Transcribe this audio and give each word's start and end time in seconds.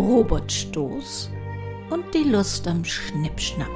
Robert 0.00 0.50
Stoß 0.50 1.30
und 1.90 2.14
die 2.14 2.24
Lust 2.24 2.66
am 2.66 2.82
Schnippschnapp. 2.82 3.68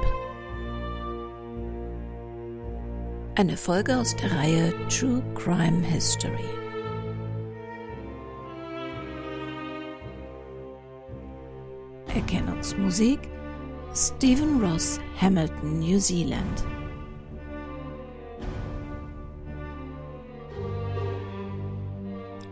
Eine 3.35 3.55
Folge 3.55 3.95
aus 3.95 4.15
der 4.15 4.31
Reihe 4.31 4.73
True 4.89 5.21
Crime 5.35 5.83
History. 5.83 6.49
Erkennungsmusik 12.15 13.19
Stephen 13.93 14.65
Ross, 14.65 14.99
Hamilton, 15.21 15.79
New 15.79 15.99
Zealand. 15.99 16.65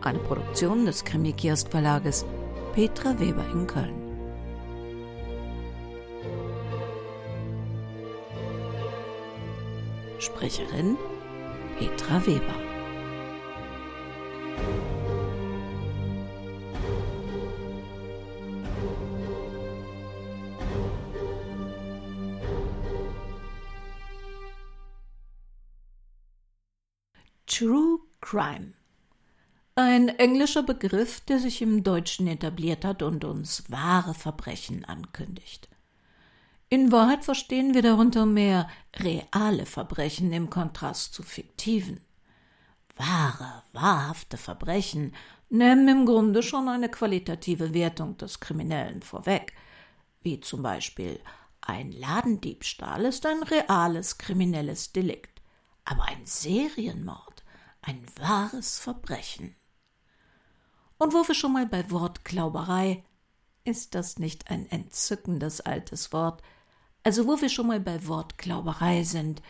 Eine 0.02 0.20
Produktion 0.20 0.86
des 0.86 1.04
Krimi-Kiosk 1.04 1.68
Verlages 1.72 2.24
Petra 2.74 3.16
Weber 3.20 3.44
in 3.52 3.68
Köln. 3.68 3.94
Sprecherin 10.18 10.96
Petra 11.78 12.26
Weber. 12.26 12.73
Ein 30.04 30.18
englischer 30.18 30.62
Begriff, 30.62 31.20
der 31.20 31.38
sich 31.38 31.62
im 31.62 31.82
Deutschen 31.82 32.26
etabliert 32.26 32.84
hat 32.84 33.00
und 33.00 33.24
uns 33.24 33.64
wahre 33.70 34.12
Verbrechen 34.12 34.84
ankündigt. 34.84 35.70
In 36.68 36.92
Wahrheit 36.92 37.24
verstehen 37.24 37.72
wir 37.72 37.80
darunter 37.80 38.26
mehr 38.26 38.68
reale 38.96 39.64
Verbrechen 39.64 40.30
im 40.34 40.50
Kontrast 40.50 41.14
zu 41.14 41.22
fiktiven. 41.22 42.02
Wahre, 42.96 43.62
wahrhafte 43.72 44.36
Verbrechen 44.36 45.14
nehmen 45.48 45.88
im 45.88 46.04
Grunde 46.04 46.42
schon 46.42 46.68
eine 46.68 46.90
qualitative 46.90 47.72
Wertung 47.72 48.18
des 48.18 48.40
Kriminellen 48.40 49.00
vorweg, 49.00 49.54
wie 50.20 50.38
zum 50.38 50.62
Beispiel 50.62 51.18
ein 51.62 51.92
Ladendiebstahl 51.92 53.06
ist 53.06 53.24
ein 53.24 53.42
reales 53.42 54.18
kriminelles 54.18 54.92
Delikt, 54.92 55.40
aber 55.86 56.02
ein 56.02 56.26
Serienmord 56.26 57.42
ein 57.80 58.04
wahres 58.18 58.78
Verbrechen. 58.78 59.56
Und 60.98 61.12
wo 61.12 61.26
wir 61.26 61.34
schon 61.34 61.52
mal 61.52 61.66
bei 61.66 61.90
Wortklauberei, 61.90 63.04
ist 63.64 63.94
das 63.94 64.18
nicht 64.18 64.50
ein 64.50 64.66
entzückendes 64.70 65.60
altes 65.60 66.12
Wort? 66.12 66.42
Also 67.02 67.26
wo 67.26 67.40
wir 67.40 67.48
schon 67.48 67.66
mal 67.66 67.80
bei 67.80 68.06
Wortklauberei 68.06 69.04
sind, 69.04 69.42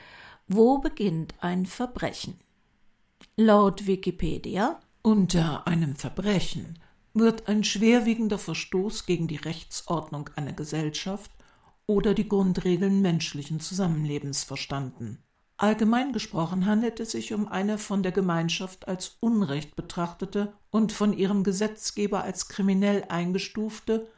wo 0.48 0.78
beginnt 0.78 1.34
ein 1.40 1.66
Verbrechen? 1.66 2.38
Laut 3.36 3.86
Wikipedia 3.86 4.80
unter 5.02 5.66
einem 5.66 5.96
Verbrechen 5.96 6.78
wird 7.12 7.48
ein 7.48 7.62
schwerwiegender 7.62 8.38
Verstoß 8.38 9.06
gegen 9.06 9.28
die 9.28 9.36
Rechtsordnung 9.36 10.30
einer 10.34 10.52
Gesellschaft 10.52 11.30
oder 11.86 12.14
die 12.14 12.28
Grundregeln 12.28 13.02
menschlichen 13.02 13.60
Zusammenlebens 13.60 14.44
verstanden. 14.44 15.22
Allgemein 15.56 16.12
gesprochen 16.12 16.66
handelt 16.66 16.98
es 16.98 17.12
sich 17.12 17.32
um 17.32 17.46
eine 17.46 17.78
von 17.78 18.02
der 18.02 18.12
Gemeinschaft 18.12 18.88
als 18.88 19.16
Unrecht 19.20 19.76
betrachtete 19.76 20.52
und 20.70 20.92
von 20.92 21.12
ihrem 21.12 21.44
Gesetzgeber 21.44 22.24
als 22.24 22.48
kriminell 22.48 23.04
eingestufte 23.08 24.08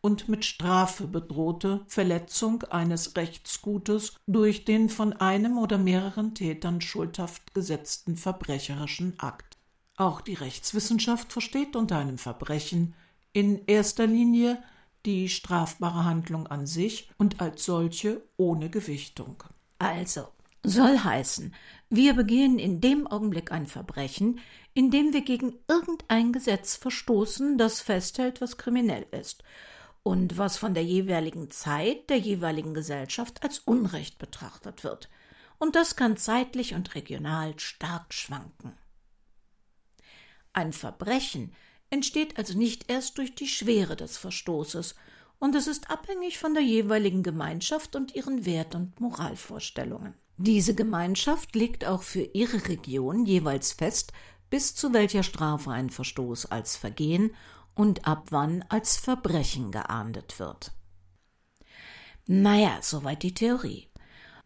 und 0.00 0.28
mit 0.28 0.44
Strafe 0.44 1.06
bedrohte 1.06 1.84
Verletzung 1.86 2.62
eines 2.64 3.16
Rechtsgutes 3.16 4.14
durch 4.26 4.64
den 4.64 4.88
von 4.88 5.12
einem 5.14 5.58
oder 5.58 5.78
mehreren 5.78 6.34
Tätern 6.34 6.80
schuldhaft 6.80 7.52
gesetzten 7.54 8.16
verbrecherischen 8.16 9.18
Akt. 9.18 9.56
Auch 9.96 10.20
die 10.20 10.34
Rechtswissenschaft 10.34 11.32
versteht 11.32 11.76
unter 11.76 11.98
einem 11.98 12.18
Verbrechen 12.18 12.94
in 13.32 13.66
erster 13.66 14.06
Linie 14.06 14.62
die 15.04 15.28
strafbare 15.28 16.04
Handlung 16.04 16.46
an 16.46 16.66
sich 16.66 17.10
und 17.18 17.40
als 17.40 17.64
solche 17.64 18.22
ohne 18.36 18.70
Gewichtung. 18.70 19.42
Also, 19.78 20.28
soll 20.66 20.98
heißen, 20.98 21.54
wir 21.88 22.14
begehen 22.14 22.58
in 22.58 22.80
dem 22.80 23.06
Augenblick 23.06 23.52
ein 23.52 23.66
Verbrechen, 23.66 24.40
in 24.74 24.90
dem 24.90 25.12
wir 25.12 25.22
gegen 25.22 25.54
irgendein 25.68 26.32
Gesetz 26.32 26.74
verstoßen, 26.74 27.56
das 27.56 27.80
festhält, 27.80 28.40
was 28.40 28.58
kriminell 28.58 29.06
ist 29.12 29.44
und 30.02 30.38
was 30.38 30.56
von 30.56 30.74
der 30.74 30.84
jeweiligen 30.84 31.50
Zeit 31.50 32.10
der 32.10 32.18
jeweiligen 32.18 32.74
Gesellschaft 32.74 33.42
als 33.44 33.60
Unrecht 33.60 34.18
betrachtet 34.18 34.82
wird. 34.82 35.08
Und 35.58 35.76
das 35.76 35.94
kann 35.94 36.16
zeitlich 36.16 36.74
und 36.74 36.94
regional 36.96 37.58
stark 37.58 38.12
schwanken. 38.12 38.76
Ein 40.52 40.72
Verbrechen 40.72 41.54
entsteht 41.90 42.38
also 42.38 42.58
nicht 42.58 42.90
erst 42.90 43.18
durch 43.18 43.34
die 43.34 43.48
Schwere 43.48 43.96
des 43.96 44.18
Verstoßes, 44.18 44.96
und 45.38 45.54
es 45.54 45.66
ist 45.66 45.90
abhängig 45.90 46.38
von 46.38 46.54
der 46.54 46.62
jeweiligen 46.62 47.22
Gemeinschaft 47.22 47.94
und 47.94 48.14
ihren 48.14 48.46
Wert- 48.46 48.74
und 48.74 48.98
Moralvorstellungen. 49.00 50.14
Diese 50.38 50.74
Gemeinschaft 50.74 51.54
legt 51.54 51.86
auch 51.86 52.02
für 52.02 52.22
ihre 52.22 52.68
Region 52.68 53.24
jeweils 53.24 53.72
fest, 53.72 54.12
bis 54.50 54.74
zu 54.74 54.92
welcher 54.92 55.22
Strafe 55.22 55.70
ein 55.70 55.90
Verstoß 55.90 56.46
als 56.46 56.76
Vergehen 56.76 57.34
und 57.74 58.06
ab 58.06 58.26
wann 58.30 58.64
als 58.68 58.96
Verbrechen 58.96 59.70
geahndet 59.72 60.38
wird. 60.38 60.72
Naja, 62.26 62.78
soweit 62.82 63.22
die 63.22 63.34
Theorie. 63.34 63.88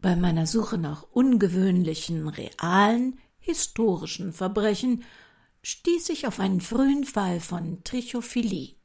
Bei 0.01 0.15
meiner 0.15 0.47
Suche 0.47 0.77
nach 0.77 1.03
ungewöhnlichen, 1.11 2.27
realen, 2.27 3.19
historischen 3.39 4.33
Verbrechen 4.33 5.03
stieß 5.63 6.09
ich 6.09 6.25
auf 6.25 6.39
einen 6.39 6.61
frühen 6.61 7.03
Fall 7.03 7.39
von 7.39 7.83
Trichophilie. 7.83 8.75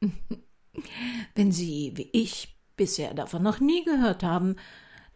Wenn 1.34 1.52
Sie, 1.52 1.92
wie 1.94 2.10
ich, 2.12 2.56
bisher 2.76 3.14
davon 3.14 3.42
noch 3.42 3.60
nie 3.60 3.84
gehört 3.84 4.22
haben, 4.22 4.56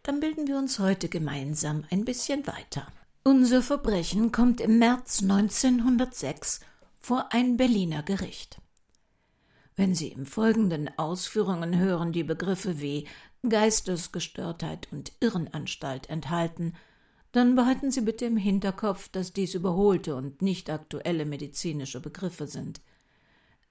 dann 0.03 0.19
bilden 0.19 0.47
wir 0.47 0.57
uns 0.57 0.79
heute 0.79 1.07
gemeinsam 1.07 1.85
ein 1.89 2.05
bisschen 2.05 2.45
weiter. 2.45 2.87
Unser 3.23 3.61
Verbrechen 3.61 4.33
kommt 4.33 4.59
im 4.59 4.77
März 4.77 5.21
1906 5.23 6.59
vor 6.99 7.27
ein 7.31 7.55
Berliner 7.55 8.03
Gericht. 8.03 8.61
Wenn 9.75 9.95
Sie 9.95 10.09
im 10.09 10.25
folgenden 10.25 10.89
Ausführungen 10.99 11.79
hören 11.79 12.11
die 12.11 12.23
Begriffe 12.23 12.81
wie 12.81 13.07
Geistesgestörtheit 13.47 14.87
und 14.91 15.13
Irrenanstalt 15.21 16.09
enthalten, 16.09 16.73
dann 17.31 17.55
behalten 17.55 17.89
Sie 17.89 18.01
bitte 18.01 18.25
im 18.25 18.37
Hinterkopf, 18.37 19.07
dass 19.07 19.33
dies 19.33 19.55
überholte 19.55 20.15
und 20.15 20.41
nicht 20.41 20.69
aktuelle 20.69 21.25
medizinische 21.25 21.99
Begriffe 21.99 22.45
sind. 22.45 22.81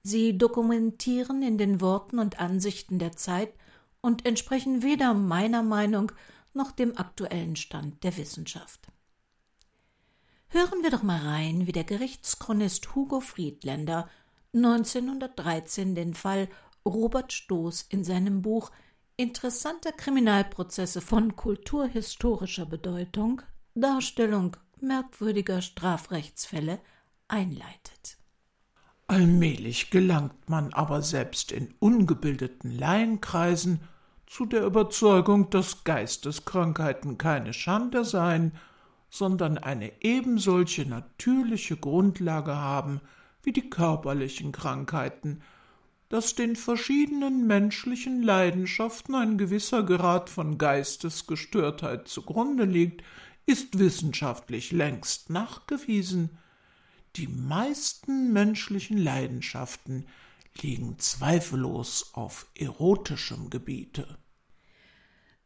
Sie 0.01 0.37
dokumentieren 0.37 1.43
in 1.43 1.57
den 1.57 1.79
Worten 1.79 2.19
und 2.19 2.39
Ansichten 2.41 2.99
der 2.99 3.13
Zeit 3.13 3.53
und 4.03 4.27
entsprechen 4.27 4.83
weder 4.83 5.15
meiner 5.15 5.63
Meinung 5.63 6.11
noch 6.53 6.71
dem 6.71 6.95
aktuellen 6.97 7.55
Stand 7.55 8.03
der 8.03 8.15
Wissenschaft. 8.17 8.87
Hören 10.49 10.83
wir 10.83 10.91
doch 10.91 11.01
mal 11.01 11.19
rein, 11.19 11.65
wie 11.65 11.71
der 11.71 11.85
Gerichtschronist 11.85 12.93
Hugo 12.93 13.21
Friedländer 13.21 14.07
1913 14.53 15.95
den 15.95 16.13
Fall 16.13 16.47
Robert 16.85 17.33
Stoß 17.33 17.87
in 17.89 18.03
seinem 18.03 18.43
Buch 18.43 18.69
Interessante 19.15 19.91
Kriminalprozesse 19.91 20.99
von 20.99 21.35
kulturhistorischer 21.35 22.65
Bedeutung 22.65 23.41
Darstellung 23.73 24.57
merkwürdiger 24.79 25.61
Strafrechtsfälle 25.61 26.79
einleitet. 27.27 28.17
Allmählich 29.07 29.89
gelangt 29.91 30.49
man 30.49 30.73
aber 30.73 31.01
selbst 31.01 31.51
in 31.51 31.73
ungebildeten 31.79 32.71
Laienkreisen 32.77 33.81
zu 34.33 34.47
der 34.47 34.65
Überzeugung, 34.65 35.51
dass 35.51 35.83
Geisteskrankheiten 35.83 37.19
keine 37.19 37.53
Schande 37.53 38.03
seien, 38.03 38.53
sondern 39.07 39.59
eine 39.59 40.01
ebensolche 40.01 40.87
natürliche 40.87 41.77
Grundlage 41.77 42.55
haben 42.55 42.99
wie 43.43 43.51
die 43.51 43.69
körperlichen 43.69 44.51
Krankheiten, 44.51 45.43
dass 46.09 46.33
den 46.33 46.55
verschiedenen 46.55 47.45
menschlichen 47.45 48.23
Leidenschaften 48.23 49.13
ein 49.13 49.37
gewisser 49.37 49.83
Grad 49.83 50.31
von 50.31 50.57
Geistesgestörtheit 50.57 52.07
zugrunde 52.07 52.65
liegt, 52.65 53.03
ist 53.45 53.77
wissenschaftlich 53.77 54.71
längst 54.71 55.29
nachgewiesen. 55.29 56.39
Die 57.17 57.27
meisten 57.27 58.33
menschlichen 58.33 58.97
Leidenschaften 58.97 60.07
liegen 60.59 60.97
zweifellos 60.97 62.09
auf 62.13 62.47
erotischem 62.55 63.51
Gebiete. 63.51 64.17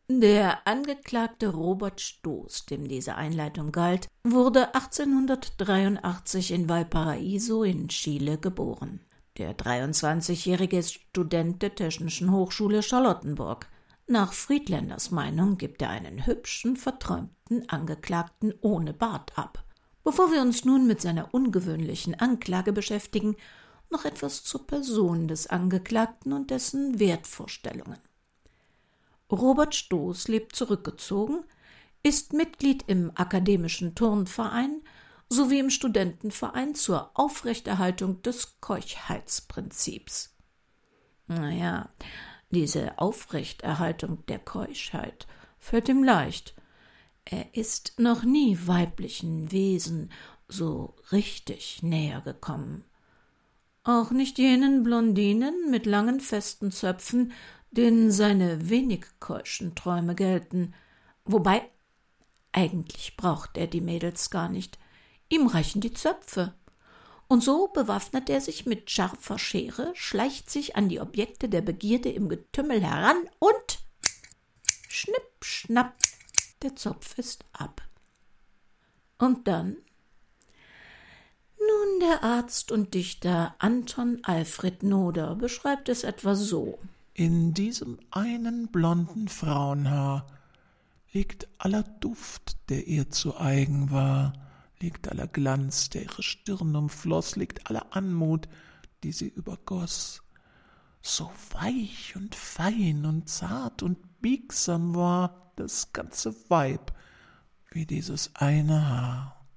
Der 0.09 0.65
Angeklagte 0.65 1.49
Robert 1.49 1.99
Stoß, 1.99 2.65
dem 2.67 2.87
diese 2.87 3.15
Einleitung 3.15 3.73
galt, 3.73 4.07
wurde 4.23 4.73
1883 4.73 6.51
in 6.51 6.69
Valparaiso 6.69 7.63
in 7.63 7.89
Chile 7.89 8.37
geboren. 8.37 9.01
Der 9.37 9.57
23-jährige 9.57 10.77
ist 10.77 10.93
Student 10.93 11.61
der 11.61 11.75
Technischen 11.75 12.31
Hochschule 12.31 12.83
Charlottenburg. 12.83 13.67
Nach 14.07 14.31
Friedländers 14.31 15.11
Meinung 15.11 15.57
gibt 15.57 15.81
er 15.81 15.89
einen 15.89 16.25
hübschen, 16.25 16.77
verträumten 16.77 17.67
Angeklagten 17.67 18.53
ohne 18.61 18.93
Bart 18.93 19.37
ab. 19.37 19.65
Bevor 20.05 20.31
wir 20.31 20.41
uns 20.41 20.63
nun 20.63 20.87
mit 20.87 21.01
seiner 21.01 21.33
ungewöhnlichen 21.33 22.15
Anklage 22.15 22.71
beschäftigen, 22.71 23.35
noch 23.89 24.05
etwas 24.05 24.45
zur 24.45 24.65
Person 24.65 25.27
des 25.27 25.47
Angeklagten 25.47 26.31
und 26.31 26.49
dessen 26.49 26.97
Wertvorstellungen. 26.97 27.99
Robert 29.31 29.75
Stoß 29.75 30.27
lebt 30.27 30.55
zurückgezogen, 30.55 31.43
ist 32.03 32.33
Mitglied 32.33 32.85
im 32.87 33.11
akademischen 33.15 33.95
Turnverein 33.95 34.81
sowie 35.29 35.59
im 35.59 35.69
Studentenverein 35.69 36.73
zur 36.75 37.11
Aufrechterhaltung 37.13 38.21
des 38.21 38.59
Keuchheitsprinzips. 38.61 40.35
Naja, 41.27 41.89
diese 42.49 42.97
Aufrechterhaltung 42.97 44.25
der 44.27 44.39
Keuschheit 44.39 45.27
fällt 45.59 45.89
ihm 45.89 46.03
leicht. 46.03 46.55
Er 47.25 47.53
ist 47.53 47.99
noch 47.99 48.23
nie 48.23 48.57
weiblichen 48.65 49.51
Wesen 49.51 50.11
so 50.47 50.95
richtig 51.11 51.83
näher 51.83 52.21
gekommen. 52.21 52.85
Auch 53.83 54.11
nicht 54.11 54.37
jenen 54.37 54.83
Blondinen 54.83 55.69
mit 55.69 55.85
langen 55.85 56.21
festen 56.21 56.71
Zöpfen, 56.71 57.33
denen 57.77 58.11
seine 58.11 58.69
wenig 58.69 59.05
keuschen 59.19 59.75
Träume 59.75 60.15
gelten. 60.15 60.73
Wobei, 61.25 61.69
eigentlich 62.51 63.15
braucht 63.15 63.55
er 63.57 63.67
die 63.67 63.81
Mädels 63.81 64.29
gar 64.31 64.49
nicht. 64.49 64.79
Ihm 65.29 65.47
reichen 65.47 65.81
die 65.81 65.93
Zöpfe. 65.93 66.55
Und 67.27 67.43
so 67.43 67.67
bewaffnet 67.67 68.29
er 68.29 68.41
sich 68.41 68.65
mit 68.65 68.89
scharfer 68.89 69.37
Schere, 69.37 69.91
schleicht 69.95 70.49
sich 70.49 70.75
an 70.75 70.89
die 70.89 70.99
Objekte 70.99 71.49
der 71.49 71.61
Begierde 71.61 72.09
im 72.09 72.29
Getümmel 72.29 72.81
heran 72.81 73.17
und 73.39 73.79
schnipp, 74.87 75.43
schnapp, 75.43 75.93
der 76.63 76.75
Zopf 76.75 77.17
ist 77.17 77.43
ab. 77.51 77.81
Und 79.19 79.47
dann? 79.47 79.77
Nun, 81.59 81.99
der 81.99 82.23
Arzt 82.23 82.71
und 82.71 82.93
Dichter 82.93 83.55
Anton 83.59 84.19
Alfred 84.23 84.83
Noder 84.83 85.35
beschreibt 85.35 85.89
es 85.89 86.03
etwa 86.03 86.33
so. 86.33 86.79
In 87.19 87.55
diesem 87.55 87.97
einen 88.11 88.67
blonden 88.67 89.27
Frauenhaar 89.27 90.27
liegt 91.11 91.47
aller 91.57 91.81
Duft, 91.81 92.69
der 92.69 92.85
ihr 92.85 93.09
zu 93.09 93.39
eigen 93.39 93.89
war, 93.89 94.33
liegt 94.79 95.09
aller 95.09 95.25
Glanz, 95.25 95.89
der 95.89 96.03
ihre 96.03 96.21
Stirn 96.21 96.75
umfloß, 96.75 97.35
liegt 97.35 97.71
aller 97.71 97.95
Anmut, 97.95 98.47
die 99.01 99.11
sie 99.11 99.29
übergoß. 99.29 100.21
So 101.01 101.31
weich 101.53 102.15
und 102.15 102.35
fein 102.35 103.03
und 103.03 103.27
zart 103.27 103.81
und 103.81 104.21
biegsam 104.21 104.93
war 104.93 105.51
das 105.55 105.93
ganze 105.93 106.35
Weib, 106.51 106.93
wie 107.71 107.87
dieses 107.87 108.35
eine 108.35 108.89
Haar. 108.89 109.47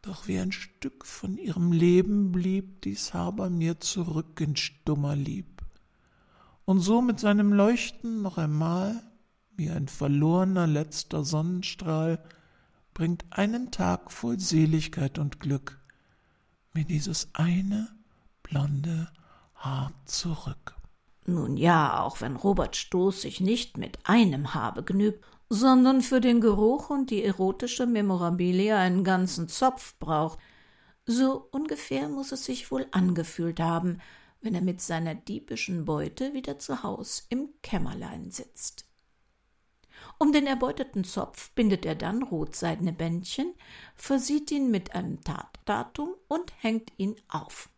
Doch 0.00 0.28
wie 0.28 0.38
ein 0.38 0.52
Stück 0.52 1.04
von 1.04 1.36
ihrem 1.38 1.72
Leben 1.72 2.30
blieb 2.30 2.82
dies 2.82 3.14
Haar 3.14 3.32
bei 3.32 3.50
mir 3.50 3.80
zurück 3.80 4.40
in 4.40 4.54
stummer 4.54 5.16
Lieb. 5.16 5.49
Und 6.70 6.78
so 6.78 7.02
mit 7.02 7.18
seinem 7.18 7.52
Leuchten 7.52 8.22
noch 8.22 8.38
einmal, 8.38 9.02
wie 9.56 9.70
ein 9.70 9.88
verlorener 9.88 10.68
letzter 10.68 11.24
Sonnenstrahl, 11.24 12.22
bringt 12.94 13.24
einen 13.30 13.72
Tag 13.72 14.12
voll 14.12 14.38
Seligkeit 14.38 15.18
und 15.18 15.40
Glück 15.40 15.80
mir 16.72 16.84
dieses 16.84 17.30
eine 17.32 17.88
blonde 18.44 19.08
Haar 19.56 19.90
zurück. 20.04 20.76
Nun 21.26 21.56
ja, 21.56 22.04
auch 22.04 22.20
wenn 22.20 22.36
Robert 22.36 22.76
Stoß 22.76 23.22
sich 23.22 23.40
nicht 23.40 23.76
mit 23.76 23.98
einem 24.04 24.54
Haar 24.54 24.72
begnügt, 24.72 25.24
sondern 25.48 26.02
für 26.02 26.20
den 26.20 26.40
Geruch 26.40 26.88
und 26.88 27.10
die 27.10 27.24
erotische 27.24 27.86
Memorabilia 27.86 28.78
einen 28.78 29.02
ganzen 29.02 29.48
Zopf 29.48 29.96
braucht, 29.98 30.38
so 31.04 31.48
ungefähr 31.50 32.08
muss 32.08 32.30
es 32.30 32.44
sich 32.44 32.70
wohl 32.70 32.86
angefühlt 32.92 33.58
haben, 33.58 33.98
wenn 34.40 34.54
er 34.54 34.62
mit 34.62 34.80
seiner 34.80 35.14
diebischen 35.14 35.84
Beute 35.84 36.32
wieder 36.34 36.58
zu 36.58 36.82
Haus 36.82 37.26
im 37.28 37.50
Kämmerlein 37.62 38.30
sitzt. 38.30 38.86
Um 40.18 40.32
den 40.32 40.46
erbeuteten 40.46 41.04
Zopf 41.04 41.50
bindet 41.52 41.84
er 41.84 41.94
dann 41.94 42.22
rotseidene 42.22 42.92
Bändchen, 42.92 43.54
versieht 43.94 44.50
ihn 44.50 44.70
mit 44.70 44.94
einem 44.94 45.22
Tatdatum 45.22 46.14
und 46.28 46.52
hängt 46.58 46.92
ihn 46.96 47.16
auf. 47.28 47.70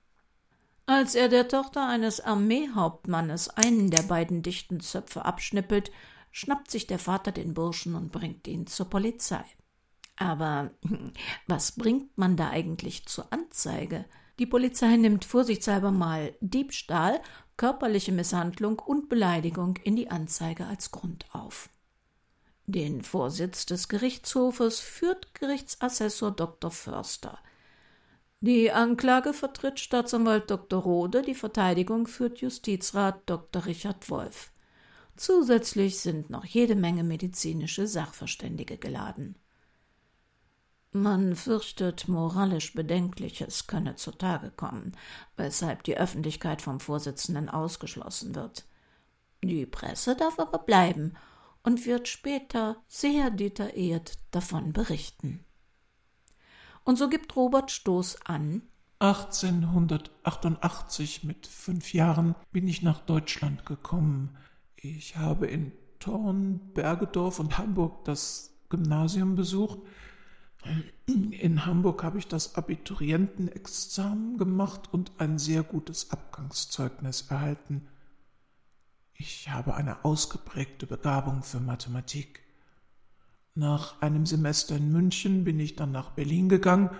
Als 0.86 1.14
er 1.14 1.28
der 1.28 1.48
Tochter 1.48 1.88
eines 1.88 2.20
Armeehauptmannes 2.20 3.48
einen 3.50 3.90
der 3.90 4.02
beiden 4.02 4.42
dichten 4.42 4.80
Zöpfe 4.80 5.24
abschnippelt, 5.24 5.92
schnappt 6.32 6.70
sich 6.70 6.86
der 6.86 6.98
Vater 6.98 7.30
den 7.30 7.54
Burschen 7.54 7.94
und 7.94 8.10
bringt 8.10 8.48
ihn 8.48 8.66
zur 8.66 8.90
Polizei. 8.90 9.44
Aber 10.16 10.70
was 11.46 11.72
bringt 11.72 12.16
man 12.18 12.36
da 12.36 12.50
eigentlich 12.50 13.06
zur 13.06 13.32
Anzeige? 13.32 14.04
Die 14.38 14.46
Polizei 14.46 14.96
nimmt 14.96 15.24
vorsichtshalber 15.24 15.90
mal 15.90 16.34
Diebstahl, 16.40 17.20
körperliche 17.56 18.12
Misshandlung 18.12 18.78
und 18.78 19.08
Beleidigung 19.08 19.76
in 19.84 19.96
die 19.96 20.10
Anzeige 20.10 20.66
als 20.66 20.90
Grund 20.90 21.26
auf. 21.32 21.68
Den 22.66 23.02
Vorsitz 23.02 23.66
des 23.66 23.88
Gerichtshofes 23.88 24.80
führt 24.80 25.34
Gerichtsassessor 25.34 26.30
Dr. 26.30 26.70
Förster. 26.70 27.38
Die 28.40 28.72
Anklage 28.72 29.32
vertritt 29.34 29.78
Staatsanwalt 29.78 30.50
Dr. 30.50 30.82
Rode, 30.82 31.22
die 31.22 31.34
Verteidigung 31.34 32.06
führt 32.06 32.38
Justizrat 32.38 33.22
Dr. 33.26 33.66
Richard 33.66 34.08
Wolf. 34.10 34.50
Zusätzlich 35.16 36.00
sind 36.00 36.30
noch 36.30 36.44
jede 36.44 36.74
Menge 36.74 37.04
medizinische 37.04 37.86
Sachverständige 37.86 38.78
geladen. 38.78 39.36
Man 40.92 41.36
fürchtet, 41.36 42.06
moralisch 42.06 42.74
Bedenkliches 42.74 43.66
könne 43.66 43.96
zutage 43.96 44.50
kommen, 44.50 44.92
weshalb 45.36 45.84
die 45.84 45.96
Öffentlichkeit 45.96 46.60
vom 46.60 46.80
Vorsitzenden 46.80 47.48
ausgeschlossen 47.48 48.34
wird. 48.34 48.66
Die 49.42 49.64
Presse 49.64 50.14
darf 50.14 50.38
aber 50.38 50.58
bleiben 50.58 51.14
und 51.62 51.86
wird 51.86 52.08
später 52.08 52.76
sehr 52.88 53.30
detailliert 53.30 54.18
davon 54.32 54.74
berichten. 54.74 55.42
Und 56.84 56.98
so 56.98 57.08
gibt 57.08 57.36
Robert 57.36 57.70
Stoß 57.70 58.26
an, 58.26 58.62
1888 59.02 61.24
mit 61.24 61.46
fünf 61.48 61.92
Jahren 61.92 62.36
bin 62.52 62.68
ich 62.68 62.82
nach 62.82 63.00
Deutschland 63.00 63.66
gekommen. 63.66 64.36
Ich 64.76 65.16
habe 65.16 65.48
in 65.48 65.72
Thorn, 65.98 66.60
Bergedorf 66.72 67.40
und 67.40 67.58
Hamburg 67.58 68.04
das 68.04 68.54
Gymnasium 68.68 69.34
besucht. 69.34 69.80
In 71.06 71.66
Hamburg 71.66 72.02
habe 72.04 72.18
ich 72.18 72.28
das 72.28 72.54
Abiturientenexamen 72.54 74.38
gemacht 74.38 74.92
und 74.92 75.12
ein 75.18 75.38
sehr 75.38 75.62
gutes 75.62 76.10
Abgangszeugnis 76.10 77.22
erhalten. 77.28 77.88
Ich 79.14 79.50
habe 79.50 79.74
eine 79.74 80.04
ausgeprägte 80.04 80.86
Begabung 80.86 81.42
für 81.42 81.60
Mathematik. 81.60 82.42
Nach 83.54 84.00
einem 84.00 84.24
Semester 84.24 84.76
in 84.76 84.90
München 84.92 85.44
bin 85.44 85.60
ich 85.60 85.76
dann 85.76 85.92
nach 85.92 86.10
Berlin 86.10 86.48
gegangen 86.48 86.90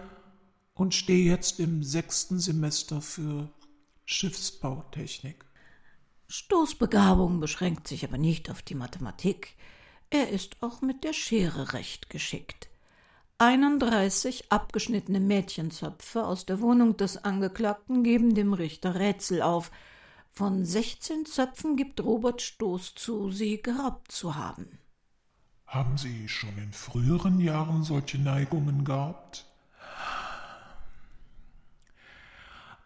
und 0.75 0.95
stehe 0.95 1.31
jetzt 1.31 1.61
im 1.61 1.83
sechsten 1.83 2.38
Semester 2.38 3.00
für 3.00 3.49
Schiffsbautechnik. 4.04 5.45
Stoßbegabung 6.28 7.40
beschränkt 7.40 7.88
sich 7.88 8.04
aber 8.04 8.19
nicht 8.19 8.50
auf 8.50 8.62
die 8.62 8.75
Mathematik. 8.75 9.57
Er 10.11 10.31
ist 10.31 10.57
auch 10.62 10.83
mit 10.83 11.04
der 11.04 11.12
Schere 11.12 11.73
recht 11.73 12.11
geschickt. 12.11 12.69
31 13.43 14.53
abgeschnittene 14.53 15.19
Mädchenzöpfe 15.19 16.25
aus 16.25 16.47
der 16.47 16.61
Wohnung 16.61 16.97
des 16.97 17.25
Angeklagten 17.25 18.05
geben 18.05 18.37
dem 18.37 18.55
Richter 18.55 18.95
Rätsel 18.95 19.43
auf, 19.43 19.73
von 20.31 20.65
sechzehn 20.65 21.27
Zöpfen 21.27 21.75
gibt 21.75 22.05
Robert 22.05 22.41
Stoß 22.41 22.95
zu, 22.95 23.33
sie 23.33 23.61
gehabt 23.61 24.13
zu 24.13 24.37
haben. 24.37 24.79
Haben 25.67 25.99
Sie 25.99 26.29
schon 26.29 26.57
in 26.57 26.73
früheren 26.73 27.41
Jahren 27.41 27.83
solche 27.83 28.17
Neigungen 28.17 28.85
gehabt? 28.85 29.45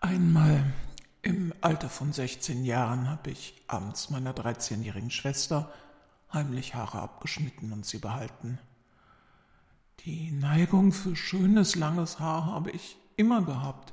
Einmal 0.00 0.64
im 1.20 1.52
Alter 1.60 1.90
von 1.90 2.14
16 2.14 2.64
Jahren 2.64 3.10
habe 3.10 3.30
ich 3.30 3.62
abends 3.66 4.08
meiner 4.08 4.32
13-jährigen 4.32 5.10
Schwester 5.10 5.70
heimlich 6.32 6.74
Haare 6.74 7.00
abgeschnitten 7.00 7.74
und 7.74 7.84
sie 7.84 7.98
behalten. 7.98 8.58
Die 10.04 10.30
Neigung 10.30 10.92
für 10.92 11.16
schönes, 11.16 11.74
langes 11.74 12.20
Haar 12.20 12.46
habe 12.46 12.70
ich 12.70 12.96
immer 13.16 13.42
gehabt. 13.42 13.92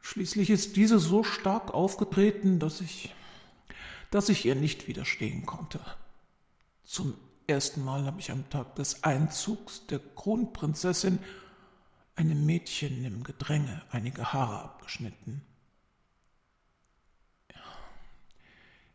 Schließlich 0.00 0.50
ist 0.50 0.76
diese 0.76 0.98
so 0.98 1.22
stark 1.22 1.72
aufgetreten, 1.72 2.58
dass 2.58 2.80
ich, 2.80 3.14
dass 4.10 4.28
ich 4.28 4.44
ihr 4.44 4.54
nicht 4.54 4.88
widerstehen 4.88 5.46
konnte. 5.46 5.80
Zum 6.84 7.14
ersten 7.46 7.84
Mal 7.84 8.04
habe 8.04 8.20
ich 8.20 8.30
am 8.30 8.48
Tag 8.50 8.74
des 8.76 9.04
Einzugs 9.04 9.86
der 9.86 9.98
Kronprinzessin 9.98 11.18
einem 12.16 12.44
Mädchen 12.46 13.04
im 13.04 13.24
Gedränge 13.24 13.82
einige 13.90 14.32
Haare 14.32 14.62
abgeschnitten. 14.62 15.42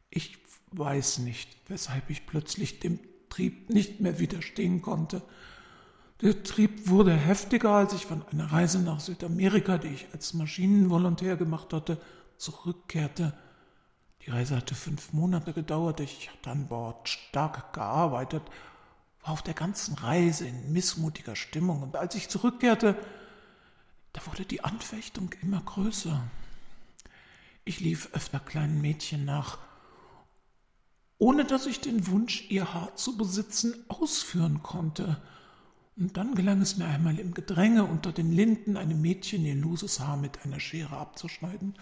Ich 0.10 0.38
weiß 0.72 1.20
nicht, 1.20 1.50
weshalb 1.68 2.10
ich 2.10 2.26
plötzlich 2.26 2.80
dem 2.80 3.00
Trieb 3.30 3.70
nicht 3.70 4.00
mehr 4.00 4.20
widerstehen 4.20 4.82
konnte. 4.82 5.22
Der 6.22 6.44
Trieb 6.44 6.90
wurde 6.90 7.14
heftiger, 7.14 7.72
als 7.72 7.94
ich 7.94 8.06
von 8.06 8.26
einer 8.28 8.52
Reise 8.52 8.80
nach 8.80 9.00
Südamerika, 9.00 9.78
die 9.78 9.88
ich 9.88 10.08
als 10.12 10.34
Maschinenvolontär 10.34 11.38
gemacht 11.38 11.72
hatte, 11.72 11.98
zurückkehrte. 12.36 13.34
Die 14.26 14.32
Reise 14.32 14.58
hatte 14.58 14.76
fünf 14.76 15.14
Monate 15.14 15.54
gedauert. 15.54 16.02
Ich 16.02 16.30
hatte 16.30 16.52
an 16.52 16.68
Bord 16.68 17.08
stark 17.08 17.72
gearbeitet, 17.72 18.44
war 19.22 19.32
auf 19.32 19.42
der 19.42 19.54
ganzen 19.54 19.96
Reise 19.96 20.46
in 20.46 20.74
missmutiger 20.74 21.38
Stimmung. 21.38 21.84
Und 21.84 21.96
als 21.96 22.16
ich 22.16 22.28
zurückkehrte, 22.28 22.98
da 24.12 24.26
wurde 24.26 24.44
die 24.44 24.64
Anfechtung 24.64 25.34
immer 25.42 25.62
größer. 25.62 26.22
Ich 27.64 27.80
lief 27.80 28.10
öfter 28.12 28.42
kleinen 28.42 28.82
Mädchen 28.82 29.24
nach, 29.24 29.58
ohne 31.18 31.46
dass 31.46 31.66
ich 31.66 31.80
den 31.80 32.08
Wunsch, 32.08 32.50
ihr 32.50 32.74
Haar 32.74 32.96
zu 32.98 33.16
besitzen, 33.16 33.86
ausführen 33.88 34.64
konnte. 34.64 35.22
Und 36.00 36.16
dann 36.16 36.34
gelang 36.34 36.62
es 36.62 36.78
mir 36.78 36.86
einmal 36.86 37.20
im 37.20 37.34
Gedränge 37.34 37.84
unter 37.84 38.14
den 38.14 38.32
Linden 38.32 38.78
einem 38.78 39.02
Mädchen 39.02 39.44
ihr 39.44 39.56
loses 39.56 40.00
Haar 40.00 40.16
mit 40.16 40.46
einer 40.46 40.62
Schere 40.62 40.96
abzuschneiden, 40.96 41.78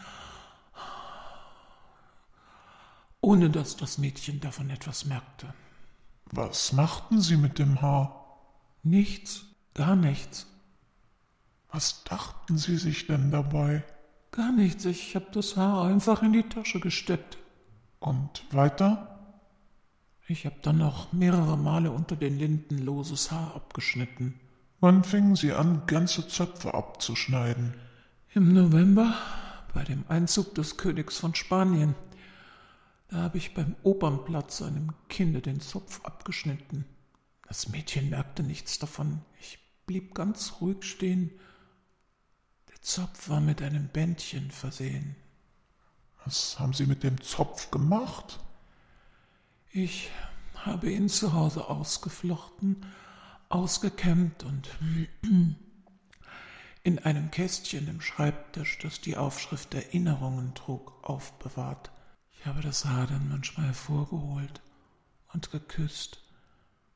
ohne 3.21 3.51
dass 3.51 3.77
das 3.77 3.99
Mädchen 3.99 4.39
davon 4.39 4.71
etwas 4.71 5.05
merkte. 5.05 5.53
Was 6.31 6.73
machten 6.73 7.21
Sie 7.21 7.37
mit 7.37 7.59
dem 7.59 7.79
Haar? 7.83 8.39
Nichts, 8.81 9.45
gar 9.75 9.95
nichts. 9.95 10.47
Was 11.71 12.03
dachten 12.03 12.57
Sie 12.57 12.77
sich 12.77 13.05
denn 13.05 13.29
dabei? 13.29 13.83
Gar 14.31 14.51
nichts, 14.51 14.85
ich 14.85 15.15
habe 15.15 15.27
das 15.31 15.55
Haar 15.57 15.85
einfach 15.85 16.23
in 16.23 16.33
die 16.33 16.49
Tasche 16.49 16.79
gesteckt. 16.79 17.37
Und 17.99 18.45
weiter? 18.51 19.16
Ich 20.29 20.45
habe 20.45 20.57
dann 20.61 20.79
noch 20.79 21.13
mehrere 21.13 21.57
Male 21.57 21.89
unter 21.89 22.17
den 22.17 22.37
Linden 22.37 22.79
loses 22.79 23.31
Haar 23.31 23.55
abgeschnitten. 23.55 24.37
Wann 24.81 25.05
fingen 25.05 25.37
Sie 25.37 25.53
an, 25.53 25.83
ganze 25.87 26.27
Zöpfe 26.27 26.73
abzuschneiden? 26.73 27.73
Im 28.33 28.53
November, 28.53 29.15
bei 29.73 29.85
dem 29.85 30.03
Einzug 30.09 30.53
des 30.53 30.75
Königs 30.75 31.17
von 31.17 31.33
Spanien. 31.33 31.95
Da 33.07 33.17
habe 33.17 33.37
ich 33.37 33.53
beim 33.53 33.77
Opernplatz 33.83 34.61
einem 34.61 34.91
Kinde 35.07 35.41
den 35.41 35.61
Zopf 35.61 36.03
abgeschnitten. 36.03 36.83
Das 37.47 37.69
Mädchen 37.69 38.09
merkte 38.09 38.43
nichts 38.43 38.79
davon. 38.79 39.21
Ich 39.39 39.59
blieb 39.85 40.13
ganz 40.13 40.55
ruhig 40.59 40.83
stehen. 40.83 41.31
Der 42.69 42.81
Zopf 42.81 43.29
war 43.29 43.39
mit 43.39 43.61
einem 43.61 43.87
Bändchen 43.87 44.51
versehen. 44.51 45.15
Was 46.25 46.59
haben 46.59 46.73
Sie 46.73 46.85
mit 46.85 47.03
dem 47.03 47.21
Zopf 47.21 47.71
gemacht? 47.71 48.41
Ich 49.79 50.09
habe 50.55 50.91
ihn 50.91 51.07
zu 51.07 51.33
Hause 51.33 51.67
ausgeflochten, 51.67 52.83
ausgekämmt 53.47 54.43
und 54.43 54.67
in 56.83 56.97
einem 56.97 57.29
Kästchen 57.29 57.87
im 57.87 58.01
Schreibtisch, 58.01 58.79
das 58.79 59.01
die 59.01 59.17
Aufschrift 59.17 59.75
Erinnerungen 59.75 60.55
trug, 60.55 60.97
aufbewahrt. 61.03 61.91
Ich 62.31 62.47
habe 62.47 62.61
das 62.61 62.85
Haar 62.85 63.05
dann 63.05 63.29
manchmal 63.29 63.67
hervorgeholt 63.67 64.63
und 65.31 65.51
geküsst, 65.51 66.23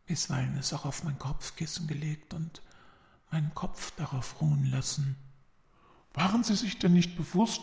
bisweilen 0.08 0.58
es 0.58 0.74
auch 0.74 0.86
auf 0.86 1.04
mein 1.04 1.20
Kopfkissen 1.20 1.86
gelegt 1.86 2.34
und 2.34 2.64
meinen 3.30 3.54
Kopf 3.54 3.92
darauf 3.92 4.42
ruhen 4.42 4.66
lassen. 4.66 5.18
Waren 6.16 6.44
Sie 6.44 6.56
sich 6.56 6.80
denn 6.80 6.94
nicht 6.94 7.16
bewusst, 7.16 7.62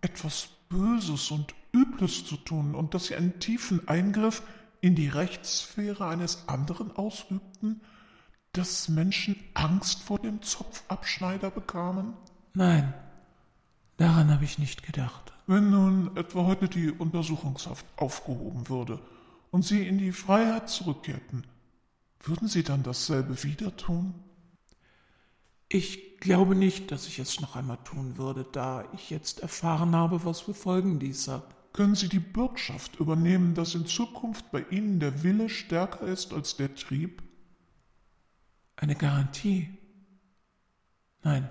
etwas 0.00 0.48
Böses 0.68 1.32
und 1.32 1.56
Übles 1.72 2.24
zu 2.24 2.36
tun 2.36 2.76
und 2.76 2.94
dass 2.94 3.06
sie 3.06 3.16
einen 3.16 3.40
tiefen 3.40 3.86
Eingriff 3.88 4.42
in 4.80 4.94
die 4.94 5.08
Rechtssphäre 5.08 6.06
eines 6.06 6.48
anderen 6.48 6.94
ausübten, 6.96 7.80
dass 8.52 8.88
Menschen 8.88 9.36
Angst 9.54 10.02
vor 10.02 10.18
dem 10.18 10.42
Zopfabschneider 10.42 11.50
bekamen? 11.50 12.14
Nein, 12.54 12.92
daran 13.96 14.30
habe 14.30 14.44
ich 14.44 14.58
nicht 14.58 14.82
gedacht. 14.82 15.32
Wenn 15.46 15.70
nun 15.70 16.16
etwa 16.16 16.44
heute 16.44 16.68
die 16.68 16.90
Untersuchungshaft 16.90 17.84
aufgehoben 17.96 18.68
würde 18.68 19.00
und 19.50 19.64
Sie 19.64 19.86
in 19.86 19.98
die 19.98 20.12
Freiheit 20.12 20.68
zurückkehrten, 20.68 21.44
würden 22.20 22.48
Sie 22.48 22.62
dann 22.62 22.82
dasselbe 22.82 23.42
wieder 23.42 23.76
tun? 23.76 24.14
Ich 25.68 26.18
glaube 26.18 26.54
nicht, 26.54 26.90
dass 26.90 27.06
ich 27.06 27.18
es 27.18 27.40
noch 27.40 27.56
einmal 27.56 27.78
tun 27.84 28.18
würde, 28.18 28.44
da 28.50 28.84
ich 28.92 29.10
jetzt 29.10 29.40
erfahren 29.40 29.94
habe, 29.94 30.24
was 30.24 30.40
für 30.40 30.54
Folgen 30.54 30.98
dies 30.98 31.28
hat. 31.28 31.54
Können 31.72 31.94
Sie 31.94 32.08
die 32.08 32.18
Bürgschaft 32.18 32.98
übernehmen, 32.98 33.54
dass 33.54 33.74
in 33.74 33.86
Zukunft 33.86 34.50
bei 34.50 34.64
Ihnen 34.70 34.98
der 34.98 35.22
Wille 35.22 35.48
stärker 35.48 36.06
ist 36.06 36.32
als 36.32 36.56
der 36.56 36.74
Trieb? 36.74 37.22
Eine 38.76 38.96
Garantie? 38.96 39.68
Nein, 41.22 41.48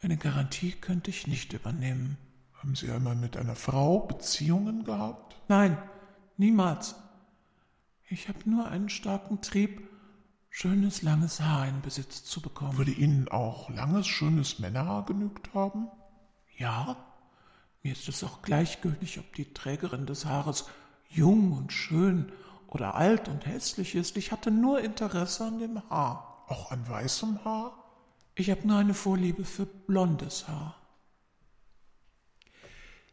eine 0.00 0.16
Garantie 0.16 0.72
könnte 0.72 1.10
ich 1.10 1.26
nicht 1.26 1.52
übernehmen. 1.52 2.16
Haben 2.54 2.74
Sie 2.74 2.90
einmal 2.90 3.16
mit 3.16 3.36
einer 3.36 3.54
Frau 3.54 4.00
Beziehungen 4.00 4.84
gehabt? 4.84 5.36
Nein, 5.48 5.76
niemals. 6.36 6.96
Ich 8.08 8.28
habe 8.28 8.48
nur 8.48 8.68
einen 8.68 8.88
starken 8.88 9.42
Trieb, 9.42 9.82
schönes, 10.48 11.02
langes 11.02 11.40
Haar 11.40 11.68
in 11.68 11.82
Besitz 11.82 12.24
zu 12.24 12.40
bekommen. 12.40 12.78
Würde 12.78 12.92
Ihnen 12.92 13.28
auch 13.28 13.68
langes, 13.68 14.06
schönes 14.06 14.58
Männerhaar 14.58 15.04
genügt 15.04 15.52
haben? 15.54 15.88
Ja, 16.56 16.96
mir 17.82 17.92
ist 17.92 18.08
es 18.08 18.24
auch 18.24 18.42
gleichgültig, 18.42 19.18
ob 19.18 19.34
die 19.34 19.52
Trägerin 19.52 20.06
des 20.06 20.24
Haares 20.24 20.66
jung 21.08 21.52
und 21.52 21.72
schön 21.72 22.32
oder 22.66 22.94
alt 22.94 23.28
und 23.28 23.46
hässlich 23.46 23.94
ist. 23.94 24.16
Ich 24.16 24.32
hatte 24.32 24.50
nur 24.50 24.80
Interesse 24.80 25.46
an 25.46 25.58
dem 25.58 25.82
Haar. 25.88 26.44
Auch 26.48 26.70
an 26.70 26.88
weißem 26.88 27.44
Haar? 27.44 27.84
Ich 28.34 28.50
habe 28.50 28.66
nur 28.66 28.78
eine 28.78 28.94
Vorliebe 28.94 29.44
für 29.44 29.66
blondes 29.66 30.48
Haar. 30.48 30.77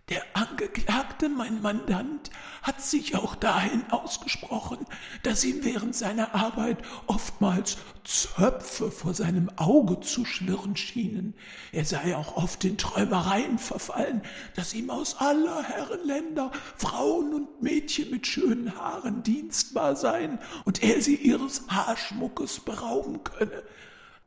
Der 0.09 0.21
Angeklagte, 0.33 1.29
mein 1.29 1.63
Mandant, 1.63 2.29
hat 2.62 2.79
sich 2.79 3.15
auch 3.15 3.33
dahin 3.33 3.89
ausgesprochen, 3.89 4.77
dass 5.24 5.43
ihm 5.43 5.63
während 5.63 5.95
seiner 5.95 6.35
Arbeit 6.35 6.77
oftmals 7.07 7.77
Zöpfe 8.03 8.91
vor 8.91 9.15
seinem 9.15 9.50
Auge 9.55 10.00
zu 10.01 10.24
schwirren 10.24 10.75
schienen. 10.75 11.33
Er 11.71 11.85
sei 11.85 12.15
auch 12.15 12.38
oft 12.38 12.63
in 12.65 12.77
Träumereien 12.77 13.57
verfallen, 13.57 14.21
dass 14.55 14.75
ihm 14.75 14.91
aus 14.91 15.15
aller 15.17 15.63
Herren 15.63 16.05
Länder 16.05 16.51
Frauen 16.77 17.33
und 17.33 17.63
Mädchen 17.63 18.12
mit 18.12 18.27
schönen 18.27 18.77
Haaren 18.77 19.24
dienstbar 19.24 19.95
seien 19.95 20.38
und 20.65 20.83
er 20.83 21.01
sie 21.01 21.15
ihres 21.15 21.63
Haarschmuckes 21.67 22.59
berauben 22.59 23.24
könne. 23.24 23.63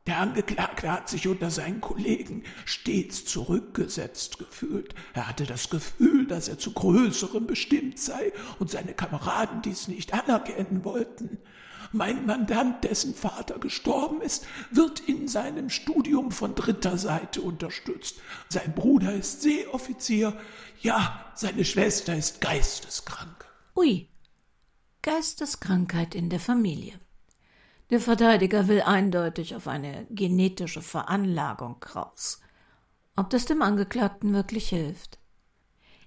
Der 0.07 0.17
Angeklagte 0.17 0.91
hat 0.91 1.07
sich 1.09 1.27
unter 1.27 1.51
seinen 1.51 1.81
Kollegen 1.81 2.43
stets 2.65 3.25
zurückgesetzt 3.25 4.39
gefühlt. 4.39 4.95
Er 5.13 5.27
hatte 5.27 5.45
das 5.45 5.69
Gefühl, 5.69 6.25
dass 6.25 6.47
er 6.47 6.57
zu 6.57 6.73
Größerem 6.73 7.45
bestimmt 7.45 7.99
sei 7.99 8.31
und 8.57 8.71
seine 8.71 8.93
Kameraden 8.93 9.61
dies 9.61 9.87
nicht 9.87 10.13
anerkennen 10.13 10.83
wollten. 10.83 11.37
Mein 11.91 12.25
Mandant, 12.25 12.83
dessen 12.83 13.15
Vater 13.15 13.57
gestorben 13.57 14.21
ist, 14.21 14.45
wird 14.69 14.99
in 14.99 15.27
seinem 15.27 15.69
Studium 15.69 16.31
von 16.31 16.53
dritter 16.53 16.97
Seite 16.97 17.41
unterstützt. 17.41 18.21
Sein 18.47 18.73
Bruder 18.75 19.13
ist 19.13 19.41
Seeoffizier. 19.41 20.39
Ja, 20.81 21.25
seine 21.33 21.65
Schwester 21.65 22.15
ist 22.15 22.41
geisteskrank. 22.41 23.45
Ui, 23.75 24.07
Geisteskrankheit 25.01 26.13
in 26.13 26.29
der 26.29 26.39
Familie. 26.39 26.99
Der 27.89 27.99
Verteidiger 27.99 28.67
will 28.67 28.81
eindeutig 28.81 29.55
auf 29.55 29.67
eine 29.67 30.05
genetische 30.11 30.81
Veranlagung 30.81 31.83
raus. 31.95 32.39
Ob 33.15 33.31
das 33.31 33.45
dem 33.45 33.63
Angeklagten 33.63 34.33
wirklich 34.33 34.69
hilft? 34.69 35.17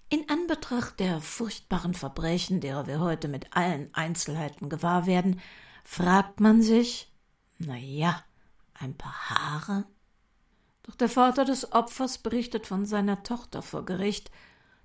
In 0.09 0.29
Anbetracht 0.29 1.01
der 1.01 1.21
furchtbaren 1.21 1.95
Verbrechen, 1.95 2.61
derer 2.61 2.87
wir 2.87 3.01
heute 3.01 3.27
mit 3.27 3.57
allen 3.57 3.93
Einzelheiten 3.95 4.69
gewahr 4.69 5.07
werden, 5.07 5.41
fragt 5.85 6.39
man 6.39 6.63
sich, 6.63 7.11
na 7.59 7.77
ja, 7.77 8.23
ein 8.75 8.95
paar 8.97 9.31
Haare? 9.31 9.85
Doch 10.85 10.95
der 10.95 11.09
Vater 11.09 11.45
des 11.45 11.73
Opfers 11.73 12.19
berichtet 12.19 12.67
von 12.67 12.87
seiner 12.87 13.23
Tochter 13.23 13.63
vor 13.63 13.85
Gericht. 13.85 14.31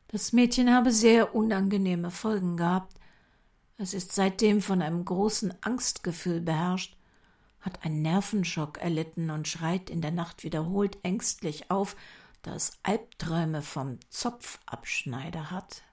Das 0.07 0.33
Mädchen 0.33 0.73
habe 0.73 0.91
sehr 0.91 1.35
unangenehme 1.35 2.09
Folgen 2.09 2.57
gehabt. 2.57 2.97
Es 3.77 3.93
ist 3.93 4.13
seitdem 4.13 4.61
von 4.61 4.81
einem 4.81 5.05
großen 5.05 5.53
Angstgefühl 5.61 6.41
beherrscht, 6.41 6.97
hat 7.59 7.83
einen 7.85 8.01
Nervenschock 8.01 8.79
erlitten 8.79 9.29
und 9.29 9.47
schreit 9.47 9.89
in 9.89 10.01
der 10.01 10.11
Nacht 10.11 10.43
wiederholt 10.43 10.97
ängstlich 11.03 11.69
auf, 11.69 11.95
da 12.41 12.57
Albträume 12.83 13.61
vom 13.61 13.99
Zopfabschneider 14.09 15.51
hat. 15.51 15.83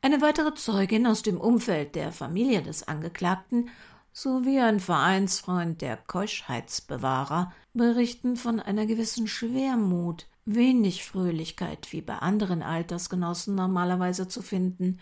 Eine 0.00 0.20
weitere 0.20 0.54
Zeugin 0.54 1.06
aus 1.06 1.22
dem 1.22 1.40
Umfeld 1.40 1.94
der 1.94 2.10
Familie 2.10 2.62
des 2.62 2.86
Angeklagten 2.86 3.68
sowie 4.12 4.58
ein 4.58 4.80
Vereinsfreund 4.80 5.82
der 5.82 5.96
Keuschheitsbewahrer 5.96 7.52
berichten 7.74 8.36
von 8.36 8.58
einer 8.58 8.86
gewissen 8.86 9.28
Schwermut, 9.28 10.26
wenig 10.44 11.04
Fröhlichkeit 11.04 11.92
wie 11.92 12.00
bei 12.00 12.16
anderen 12.16 12.62
Altersgenossen 12.62 13.54
normalerweise 13.54 14.26
zu 14.26 14.42
finden, 14.42 14.98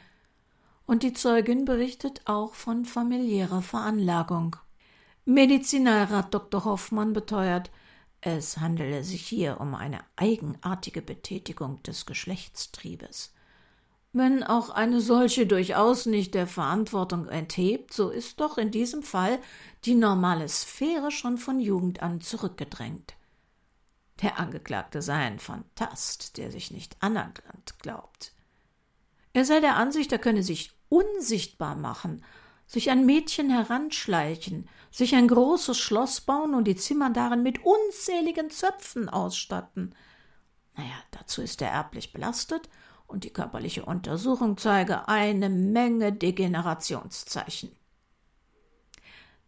und 0.86 1.02
die 1.02 1.12
Zeugin 1.12 1.64
berichtet 1.64 2.22
auch 2.24 2.54
von 2.54 2.84
familiärer 2.84 3.62
Veranlagung. 3.62 4.56
Medizinalrat 5.24 6.32
Dr. 6.32 6.64
Hoffmann 6.64 7.12
beteuert, 7.12 7.70
es 8.20 8.58
handele 8.58 9.04
sich 9.04 9.26
hier 9.26 9.60
um 9.60 9.74
eine 9.74 10.00
eigenartige 10.16 11.02
Betätigung 11.02 11.82
des 11.82 12.06
Geschlechtstriebes. 12.06 13.32
Wenn 14.12 14.42
auch 14.42 14.70
eine 14.70 15.00
solche 15.00 15.46
durchaus 15.46 16.06
nicht 16.06 16.34
der 16.34 16.46
Verantwortung 16.46 17.28
enthebt, 17.28 17.92
so 17.92 18.08
ist 18.08 18.40
doch 18.40 18.56
in 18.56 18.70
diesem 18.70 19.02
Fall 19.02 19.38
die 19.84 19.94
normale 19.94 20.48
Sphäre 20.48 21.10
schon 21.10 21.36
von 21.36 21.60
Jugend 21.60 22.02
an 22.02 22.20
zurückgedrängt. 22.20 23.14
Der 24.22 24.38
Angeklagte 24.38 25.02
sei 25.02 25.16
ein 25.16 25.38
Phantast, 25.38 26.38
der 26.38 26.50
sich 26.50 26.70
nicht 26.70 26.96
anerkannt 27.00 27.78
glaubt. 27.80 28.32
Er 29.34 29.44
sei 29.44 29.60
der 29.60 29.76
Ansicht, 29.76 30.10
er 30.12 30.18
könne 30.18 30.42
sich 30.42 30.72
unsichtbar 30.88 31.76
machen, 31.76 32.24
sich 32.66 32.90
an 32.90 33.06
Mädchen 33.06 33.50
heranschleichen, 33.50 34.68
sich 34.90 35.14
ein 35.14 35.28
großes 35.28 35.78
Schloss 35.78 36.20
bauen 36.20 36.54
und 36.54 36.64
die 36.64 36.76
Zimmer 36.76 37.10
darin 37.10 37.42
mit 37.42 37.60
unzähligen 37.64 38.50
Zöpfen 38.50 39.08
ausstatten. 39.08 39.94
Naja, 40.74 40.96
dazu 41.10 41.42
ist 41.42 41.62
er 41.62 41.70
erblich 41.70 42.12
belastet 42.12 42.68
und 43.06 43.24
die 43.24 43.32
körperliche 43.32 43.84
Untersuchung 43.84 44.56
zeige 44.56 45.08
eine 45.08 45.48
Menge 45.48 46.12
Degenerationszeichen. 46.12 47.70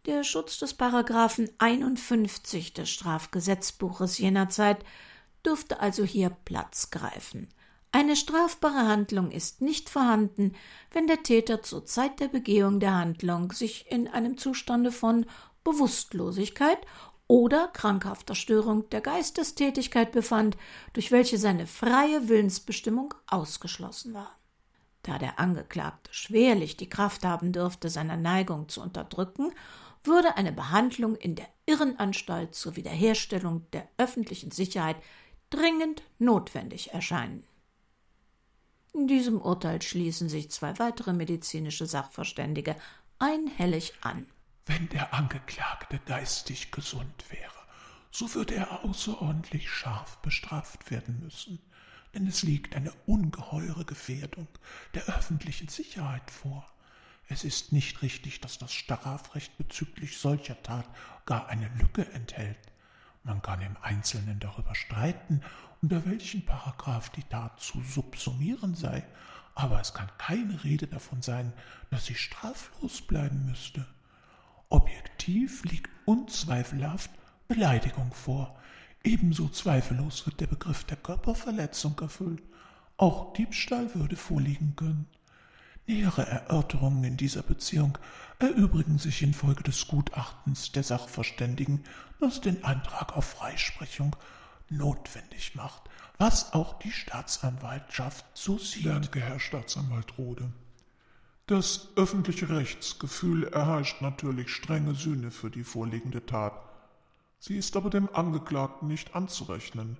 Der 0.05 0.23
Schutz 0.23 0.57
des 0.57 0.73
Paragraphen 0.73 1.49
51 1.57 2.73
des 2.73 2.89
Strafgesetzbuches 2.89 4.17
jener 4.17 4.49
Zeit 4.49 4.85
dürfte 5.45 5.81
also 5.81 6.03
hier 6.03 6.29
Platz 6.29 6.89
greifen. 6.89 7.49
Eine 7.91 8.15
strafbare 8.15 8.87
Handlung 8.87 9.31
ist 9.31 9.61
nicht 9.61 9.89
vorhanden, 9.89 10.53
wenn 10.91 11.07
der 11.07 11.23
Täter 11.23 11.63
zur 11.63 11.85
Zeit 11.85 12.19
der 12.19 12.27
Begehung 12.27 12.79
der 12.79 12.93
Handlung 12.93 13.51
sich 13.51 13.91
in 13.91 14.07
einem 14.07 14.37
Zustande 14.37 14.91
von 14.91 15.25
Bewusstlosigkeit 15.63 16.77
oder 17.25 17.67
krankhafter 17.69 18.35
Störung 18.35 18.87
der 18.89 19.01
Geistestätigkeit 19.01 20.11
befand, 20.11 20.55
durch 20.93 21.11
welche 21.11 21.39
seine 21.39 21.65
freie 21.65 22.29
Willensbestimmung 22.29 23.13
ausgeschlossen 23.25 24.13
war. 24.13 24.37
Da 25.01 25.17
der 25.17 25.39
Angeklagte 25.39 26.13
schwerlich 26.13 26.77
die 26.77 26.89
Kraft 26.89 27.25
haben 27.25 27.51
dürfte, 27.51 27.89
seine 27.89 28.17
Neigung 28.17 28.69
zu 28.69 28.81
unterdrücken, 28.81 29.51
würde 30.03 30.37
eine 30.37 30.51
Behandlung 30.51 31.15
in 31.15 31.35
der 31.35 31.47
Irrenanstalt 31.65 32.53
zur 32.53 32.75
Wiederherstellung 32.75 33.65
der 33.73 33.87
öffentlichen 33.97 34.51
Sicherheit 34.51 34.97
dringend 35.49 36.03
notwendig 36.19 36.93
erscheinen. 36.93 37.43
In 38.93 39.07
diesem 39.07 39.39
Urteil 39.39 39.81
schließen 39.81 40.29
sich 40.29 40.49
zwei 40.51 40.77
weitere 40.79 41.13
medizinische 41.13 41.85
Sachverständige 41.85 42.75
einhellig 43.19 43.93
an. 44.01 44.25
Wenn 44.65 44.89
der 44.89 45.13
Angeklagte 45.13 45.99
geistig 46.05 46.71
gesund 46.71 47.25
wäre, 47.29 47.51
so 48.11 48.33
würde 48.33 48.55
er 48.55 48.83
außerordentlich 48.83 49.69
scharf 49.69 50.17
bestraft 50.17 50.89
werden 50.89 51.19
müssen, 51.21 51.59
denn 52.13 52.25
es 52.27 52.41
liegt 52.41 52.75
eine 52.75 52.91
ungeheure 53.05 53.85
Gefährdung 53.85 54.47
der 54.95 55.05
öffentlichen 55.05 55.67
Sicherheit 55.67 56.31
vor. 56.31 56.67
Es 57.27 57.43
ist 57.43 57.71
nicht 57.71 58.01
richtig, 58.01 58.41
dass 58.41 58.57
das 58.57 58.73
Strafrecht 58.73 59.55
bezüglich 59.57 60.17
solcher 60.17 60.61
Tat 60.63 60.87
gar 61.25 61.47
eine 61.47 61.69
Lücke 61.77 62.11
enthält. 62.13 62.57
Man 63.23 63.43
kann 63.43 63.61
im 63.61 63.77
Einzelnen 63.81 64.39
darüber 64.39 64.73
streiten, 64.73 65.43
unter 65.81 66.05
welchen 66.05 66.45
Paragraph 66.45 67.09
die 67.09 67.23
Tat 67.23 67.59
zu 67.59 67.81
subsumieren 67.81 68.75
sei, 68.75 69.05
aber 69.55 69.79
es 69.79 69.93
kann 69.93 70.09
keine 70.17 70.63
Rede 70.63 70.87
davon 70.87 71.21
sein, 71.21 71.53
dass 71.89 72.05
sie 72.05 72.15
straflos 72.15 73.01
bleiben 73.01 73.45
müsste. 73.45 73.85
Objektiv 74.69 75.63
liegt 75.65 75.89
unzweifelhaft 76.05 77.11
Beleidigung 77.47 78.13
vor. 78.13 78.59
Ebenso 79.03 79.49
zweifellos 79.49 80.25
wird 80.25 80.39
der 80.39 80.47
Begriff 80.47 80.83
der 80.83 80.97
Körperverletzung 80.97 81.97
erfüllt. 81.99 82.43
Auch 82.97 83.33
Diebstahl 83.33 83.95
würde 83.95 84.15
vorliegen 84.15 84.75
können. 84.75 85.07
Nähere 85.87 86.27
Erörterungen 86.27 87.03
in 87.03 87.17
dieser 87.17 87.41
Beziehung 87.41 87.97
erübrigen 88.37 88.99
sich 88.99 89.23
infolge 89.23 89.63
des 89.63 89.87
Gutachtens 89.87 90.71
der 90.71 90.83
Sachverständigen, 90.83 91.83
das 92.19 92.41
den 92.41 92.63
Antrag 92.63 93.17
auf 93.17 93.25
Freisprechung 93.25 94.15
notwendig 94.71 95.55
macht, 95.55 95.83
was 96.17 96.53
auch 96.53 96.79
die 96.79 96.91
Staatsanwaltschaft 96.91 98.25
so 98.33 98.57
sieht. 98.57 98.85
Danke, 98.85 99.19
Herr 99.19 99.39
Staatsanwalt 99.39 100.17
Rode. 100.17 100.51
Das 101.47 101.89
öffentliche 101.95 102.49
Rechtsgefühl 102.49 103.45
erheischt 103.45 104.01
natürlich 104.01 104.49
strenge 104.49 104.93
Sühne 104.93 105.31
für 105.31 105.49
die 105.49 105.63
vorliegende 105.63 106.25
Tat. 106.25 106.53
Sie 107.39 107.57
ist 107.57 107.75
aber 107.75 107.89
dem 107.89 108.07
Angeklagten 108.13 108.87
nicht 108.87 109.15
anzurechnen. 109.15 109.97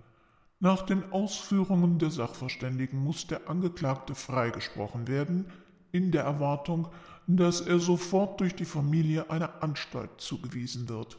Nach 0.59 0.81
den 0.81 1.11
Ausführungen 1.11 1.97
der 1.99 2.11
Sachverständigen 2.11 3.01
muss 3.01 3.27
der 3.27 3.49
Angeklagte 3.49 4.13
freigesprochen 4.13 5.07
werden, 5.07 5.51
in 5.91 6.11
der 6.11 6.23
Erwartung, 6.23 6.89
dass 7.27 7.61
er 7.61 7.79
sofort 7.79 8.41
durch 8.41 8.55
die 8.55 8.65
Familie 8.65 9.29
einer 9.29 9.63
Anstalt 9.63 10.11
zugewiesen 10.17 10.89
wird. 10.89 11.17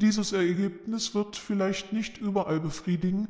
Dieses 0.00 0.30
Ergebnis 0.30 1.16
wird 1.16 1.34
vielleicht 1.34 1.92
nicht 1.92 2.18
überall 2.18 2.60
befriedigen, 2.60 3.26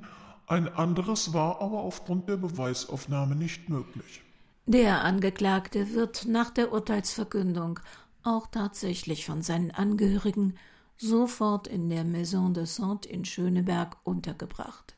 ein 0.46 0.68
anderes 0.68 1.32
war 1.32 1.62
aber 1.62 1.80
aufgrund 1.80 2.28
der 2.28 2.36
Beweisaufnahme 2.36 3.34
nicht 3.34 3.70
möglich. 3.70 4.20
Der 4.66 5.02
Angeklagte 5.02 5.94
wird 5.94 6.26
nach 6.26 6.50
der 6.50 6.70
Urteilsverkündung 6.70 7.80
auch 8.22 8.48
tatsächlich 8.48 9.24
von 9.24 9.40
seinen 9.40 9.70
Angehörigen 9.70 10.58
sofort 10.98 11.68
in 11.68 11.88
der 11.88 12.04
Maison 12.04 12.52
de 12.52 12.66
Sainte 12.66 13.08
in 13.08 13.24
Schöneberg 13.24 13.96
untergebracht. 14.04 14.94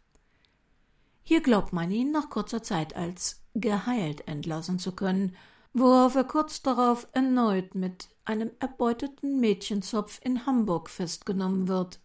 Hier 1.23 1.41
glaubt 1.41 1.73
man 1.73 1.93
ihn 1.93 2.11
nach 2.11 2.31
kurzer 2.31 2.65
Zeit 2.65 2.97
als 2.97 3.45
geheilt 3.55 4.27
entlassen 4.27 4.81
zu 4.81 4.91
können, 4.91 5.37
worauf 5.73 6.17
er 6.17 6.25
kurz 6.25 6.63
darauf 6.63 7.07
erneut 7.13 7.77
mit 7.77 8.09
einem 8.31 8.53
erbeuteten 8.61 9.41
Mädchenzopf 9.41 10.21
in 10.23 10.47
Hamburg 10.47 10.89
festgenommen 10.89 11.67
wird. 11.67 11.99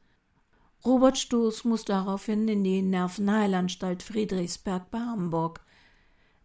Robert 0.84 1.20
Stoß 1.20 1.66
muss 1.66 1.86
daraufhin 1.86 2.48
in 2.48 2.64
die 2.64 2.82
Nervenheilanstalt 2.82 4.02
Friedrichsberg 4.02 4.90
bei 4.90 4.98
Hamburg. 4.98 5.62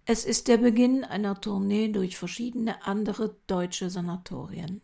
Es 0.05 0.27
ist 0.27 0.49
der 0.49 0.59
Beginn 0.59 1.03
einer 1.03 1.40
Tournee 1.40 1.88
durch 1.88 2.19
verschiedene 2.19 2.85
andere 2.85 3.37
deutsche 3.47 3.88
Sanatorien. 3.88 4.83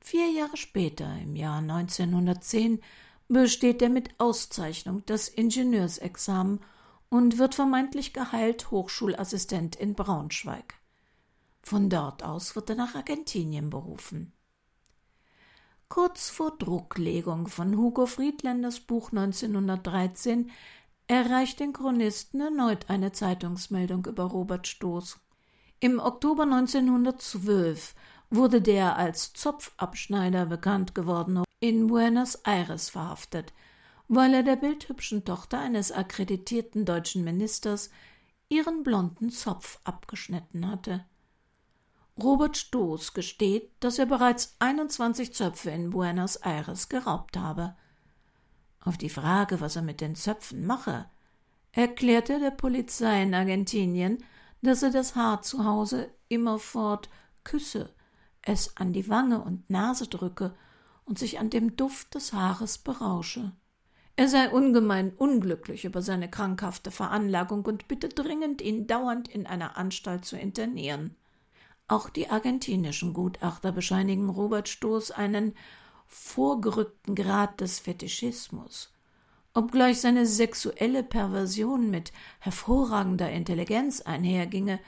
Vier 0.00 0.30
Jahre 0.30 0.58
später, 0.58 1.10
im 1.22 1.34
Jahr 1.34 1.60
1910, 1.60 2.82
besteht 3.28 3.80
er 3.80 3.88
mit 3.88 4.10
Auszeichnung 4.18 5.04
das 5.06 5.28
Ingenieursexamen 5.28 6.60
und 7.08 7.38
wird 7.38 7.54
vermeintlich 7.54 8.12
geheilt 8.12 8.70
Hochschulassistent 8.70 9.76
in 9.76 9.94
Braunschweig. 9.94 10.77
Von 11.62 11.90
dort 11.90 12.22
aus 12.22 12.56
wird 12.56 12.70
er 12.70 12.76
nach 12.76 12.94
Argentinien 12.94 13.70
berufen. 13.70 14.32
Kurz 15.88 16.28
vor 16.28 16.56
Drucklegung 16.58 17.48
von 17.48 17.76
Hugo 17.76 18.06
Friedländers 18.06 18.80
Buch 18.80 19.10
1913 19.10 20.50
erreicht 21.06 21.60
den 21.60 21.72
Chronisten 21.72 22.40
erneut 22.40 22.90
eine 22.90 23.12
Zeitungsmeldung 23.12 24.04
über 24.04 24.24
Robert 24.24 24.66
Stoß. 24.66 25.18
Im 25.80 25.98
Oktober 25.98 26.42
1912 26.42 27.94
wurde 28.30 28.60
der 28.60 28.96
als 28.96 29.32
Zopfabschneider 29.32 30.44
bekannt 30.44 30.94
gewordene 30.94 31.44
in 31.60 31.86
Buenos 31.86 32.34
Aires 32.44 32.90
verhaftet, 32.90 33.54
weil 34.06 34.34
er 34.34 34.42
der 34.42 34.56
bildhübschen 34.56 35.24
Tochter 35.24 35.58
eines 35.58 35.90
akkreditierten 35.90 36.84
deutschen 36.84 37.24
Ministers 37.24 37.90
ihren 38.50 38.82
blonden 38.82 39.30
Zopf 39.30 39.80
abgeschnitten 39.84 40.70
hatte. 40.70 41.04
Robert 42.20 42.56
Stoß 42.56 43.14
gesteht, 43.14 43.70
dass 43.78 43.98
er 43.98 44.06
bereits 44.06 44.56
21 44.58 45.32
Zöpfe 45.32 45.70
in 45.70 45.90
Buenos 45.90 46.36
Aires 46.36 46.88
geraubt 46.88 47.36
habe. 47.36 47.76
Auf 48.80 48.98
die 48.98 49.08
Frage, 49.08 49.60
was 49.60 49.76
er 49.76 49.82
mit 49.82 50.00
den 50.00 50.16
Zöpfen 50.16 50.66
mache, 50.66 51.08
erklärte 51.70 52.40
der 52.40 52.50
Polizei 52.50 53.22
in 53.22 53.34
Argentinien, 53.34 54.18
dass 54.62 54.82
er 54.82 54.90
das 54.90 55.14
Haar 55.14 55.42
zu 55.42 55.64
Hause 55.64 56.10
immerfort 56.28 57.08
küsse, 57.44 57.94
es 58.42 58.76
an 58.76 58.92
die 58.92 59.08
Wange 59.08 59.40
und 59.40 59.70
Nase 59.70 60.08
drücke 60.08 60.56
und 61.04 61.20
sich 61.20 61.38
an 61.38 61.50
dem 61.50 61.76
Duft 61.76 62.16
des 62.16 62.32
Haares 62.32 62.78
berausche. 62.78 63.52
Er 64.16 64.26
sei 64.26 64.50
ungemein 64.50 65.12
unglücklich 65.14 65.84
über 65.84 66.02
seine 66.02 66.28
krankhafte 66.28 66.90
Veranlagung 66.90 67.64
und 67.64 67.86
bitte 67.86 68.08
dringend, 68.08 68.60
ihn 68.60 68.88
dauernd 68.88 69.28
in 69.28 69.46
einer 69.46 69.76
Anstalt 69.76 70.24
zu 70.24 70.36
internieren. 70.36 71.14
Auch 71.88 72.10
die 72.10 72.28
argentinischen 72.28 73.14
Gutachter 73.14 73.72
bescheinigen 73.72 74.28
Robert 74.28 74.68
Stoß 74.68 75.10
einen 75.10 75.54
vorgerückten 76.06 77.14
Grad 77.14 77.62
des 77.62 77.78
Fetischismus. 77.78 78.92
Obgleich 79.54 80.00
seine 80.00 80.26
sexuelle 80.26 81.02
Perversion 81.02 81.90
mit 81.90 82.12
hervorragender 82.40 83.30
Intelligenz 83.30 84.02
einherginge, 84.02 84.78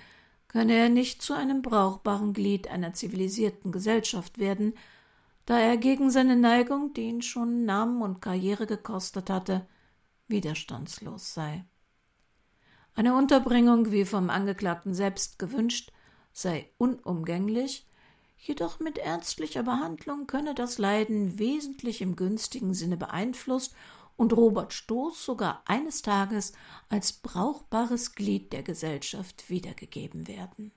könne 0.48 0.74
er 0.74 0.90
nicht 0.90 1.22
zu 1.22 1.32
einem 1.32 1.62
brauchbaren 1.62 2.34
Glied 2.34 2.68
einer 2.68 2.92
zivilisierten 2.92 3.72
Gesellschaft 3.72 4.38
werden, 4.38 4.74
da 5.46 5.58
er 5.58 5.78
gegen 5.78 6.10
seine 6.10 6.36
Neigung, 6.36 6.92
die 6.92 7.02
ihn 7.02 7.22
schon 7.22 7.64
Namen 7.64 8.02
und 8.02 8.20
Karriere 8.20 8.66
gekostet 8.66 9.30
hatte, 9.30 9.66
widerstandslos 10.28 11.34
sei. 11.34 11.64
Eine 12.94 13.16
Unterbringung, 13.16 13.90
wie 13.90 14.04
vom 14.04 14.28
Angeklagten 14.28 14.92
selbst 14.92 15.38
gewünscht, 15.38 15.92
sei 16.32 16.70
unumgänglich, 16.78 17.86
jedoch 18.38 18.80
mit 18.80 18.98
ärztlicher 18.98 19.62
Behandlung 19.62 20.26
könne 20.26 20.54
das 20.54 20.78
Leiden 20.78 21.38
wesentlich 21.38 22.00
im 22.00 22.16
günstigen 22.16 22.74
Sinne 22.74 22.96
beeinflusst 22.96 23.74
und 24.16 24.34
Robert 24.34 24.72
Stoß 24.72 25.24
sogar 25.24 25.62
eines 25.64 26.02
Tages 26.02 26.52
als 26.88 27.12
brauchbares 27.12 28.14
Glied 28.14 28.52
der 28.52 28.62
Gesellschaft 28.62 29.48
wiedergegeben 29.48 30.28
werden. 30.28 30.72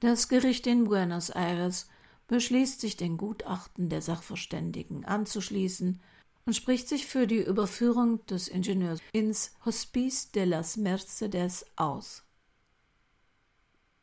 Das 0.00 0.28
Gericht 0.28 0.66
in 0.66 0.84
Buenos 0.84 1.30
Aires 1.30 1.88
beschließt 2.28 2.80
sich 2.80 2.96
den 2.96 3.16
Gutachten 3.16 3.88
der 3.88 4.02
Sachverständigen 4.02 5.04
anzuschließen 5.04 6.00
und 6.44 6.54
spricht 6.54 6.88
sich 6.88 7.06
für 7.06 7.26
die 7.26 7.42
Überführung 7.42 8.24
des 8.26 8.48
Ingenieurs 8.48 9.00
ins 9.12 9.52
Hospice 9.64 10.30
de 10.32 10.44
las 10.44 10.76
Mercedes 10.76 11.66
aus. 11.76 12.25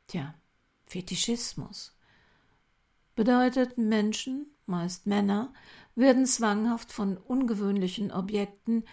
Tja, 0.07 0.35
Fetischismus 0.85 1.95
bedeutet 3.15 3.77
Menschen, 3.77 4.47
meist 4.65 5.05
Männer, 5.05 5.53
werden 5.95 6.25
zwanghaft 6.25 6.91
von 6.91 7.17
ungewöhnlichen 7.17 8.11
Objekten, 8.11 8.85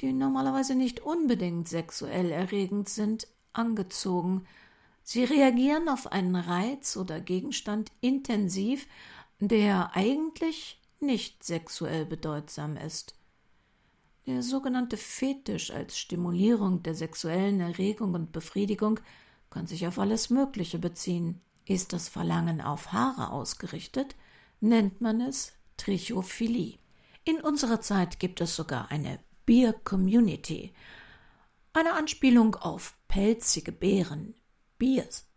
die 0.00 0.12
normalerweise 0.12 0.74
nicht 0.74 1.00
unbedingt 1.00 1.68
sexuell 1.68 2.30
erregend 2.30 2.88
sind, 2.88 3.26
angezogen. 3.52 4.46
Sie 5.02 5.24
reagieren 5.24 5.88
auf 5.88 6.12
einen 6.12 6.36
Reiz 6.36 6.96
oder 6.96 7.20
Gegenstand 7.20 7.90
intensiv, 8.00 8.86
der 9.40 9.96
eigentlich 9.96 10.80
nicht 11.00 11.42
sexuell 11.44 12.04
bedeutsam 12.04 12.76
ist. 12.76 13.16
Der 14.26 14.42
sogenannte 14.42 14.96
Fetisch 14.96 15.70
als 15.70 15.98
Stimulierung 15.98 16.82
der 16.82 16.94
sexuellen 16.94 17.60
Erregung 17.60 18.14
und 18.14 18.30
Befriedigung 18.30 19.00
kann 19.50 19.66
sich 19.66 19.86
auf 19.86 19.98
alles 19.98 20.30
Mögliche 20.30 20.78
beziehen. 20.78 21.40
Ist 21.64 21.92
das 21.92 22.08
Verlangen 22.08 22.60
auf 22.60 22.92
Haare 22.92 23.30
ausgerichtet, 23.30 24.16
nennt 24.60 25.00
man 25.00 25.20
es 25.20 25.52
Trichophilie. 25.76 26.78
In 27.24 27.40
unserer 27.40 27.80
Zeit 27.80 28.18
gibt 28.18 28.40
es 28.40 28.56
sogar 28.56 28.90
eine 28.90 29.20
Beer 29.44 29.72
Community, 29.72 30.72
eine 31.72 31.92
Anspielung 31.92 32.54
auf 32.54 32.98
pelzige 33.08 33.72
Bären, 33.72 34.34
Beers, 34.78 35.28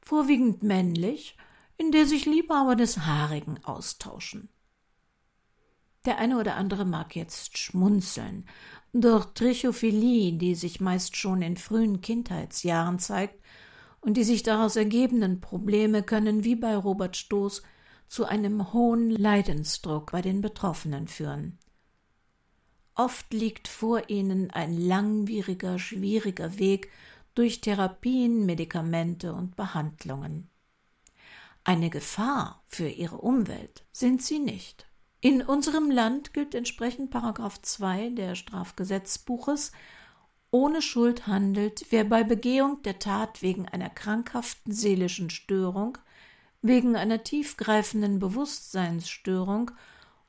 vorwiegend 0.00 0.62
männlich, 0.62 1.36
in 1.76 1.92
der 1.92 2.06
sich 2.06 2.26
Liebhaber 2.26 2.76
des 2.76 3.00
Haarigen 3.00 3.62
austauschen. 3.64 4.48
Der 6.04 6.18
eine 6.18 6.38
oder 6.38 6.56
andere 6.56 6.84
mag 6.84 7.14
jetzt 7.14 7.58
schmunzeln, 7.58 8.48
doch 9.00 9.26
Trichophilie, 9.34 10.32
die 10.32 10.54
sich 10.54 10.80
meist 10.80 11.16
schon 11.16 11.42
in 11.42 11.56
frühen 11.56 12.00
Kindheitsjahren 12.00 12.98
zeigt 12.98 13.42
und 14.00 14.16
die 14.16 14.24
sich 14.24 14.42
daraus 14.42 14.76
ergebenden 14.76 15.40
Probleme 15.40 16.02
können 16.02 16.44
wie 16.44 16.56
bei 16.56 16.76
Robert 16.76 17.16
Stoß 17.16 17.62
zu 18.08 18.24
einem 18.24 18.72
hohen 18.72 19.10
Leidensdruck 19.10 20.12
bei 20.12 20.22
den 20.22 20.40
Betroffenen 20.40 21.08
führen. 21.08 21.58
Oft 22.94 23.32
liegt 23.32 23.68
vor 23.68 24.08
ihnen 24.10 24.50
ein 24.50 24.76
langwieriger, 24.76 25.78
schwieriger 25.78 26.58
Weg 26.58 26.90
durch 27.34 27.60
Therapien, 27.60 28.44
Medikamente 28.46 29.32
und 29.32 29.54
Behandlungen. 29.54 30.50
Eine 31.62 31.90
Gefahr 31.90 32.64
für 32.66 32.88
ihre 32.88 33.18
Umwelt 33.18 33.84
sind 33.92 34.22
sie 34.22 34.40
nicht. 34.40 34.87
In 35.20 35.42
unserem 35.42 35.90
Land 35.90 36.32
gilt 36.32 36.54
entsprechend 36.54 37.10
Paragraph 37.10 37.60
2 37.60 38.10
der 38.10 38.36
Strafgesetzbuches 38.36 39.72
ohne 40.52 40.80
Schuld 40.80 41.26
handelt, 41.26 41.86
wer 41.90 42.04
bei 42.04 42.22
Begehung 42.22 42.82
der 42.82 43.00
Tat 43.00 43.42
wegen 43.42 43.68
einer 43.68 43.90
krankhaften 43.90 44.72
seelischen 44.72 45.28
Störung 45.28 45.98
wegen 46.62 46.96
einer 46.96 47.24
tiefgreifenden 47.24 48.18
Bewusstseinsstörung 48.20 49.72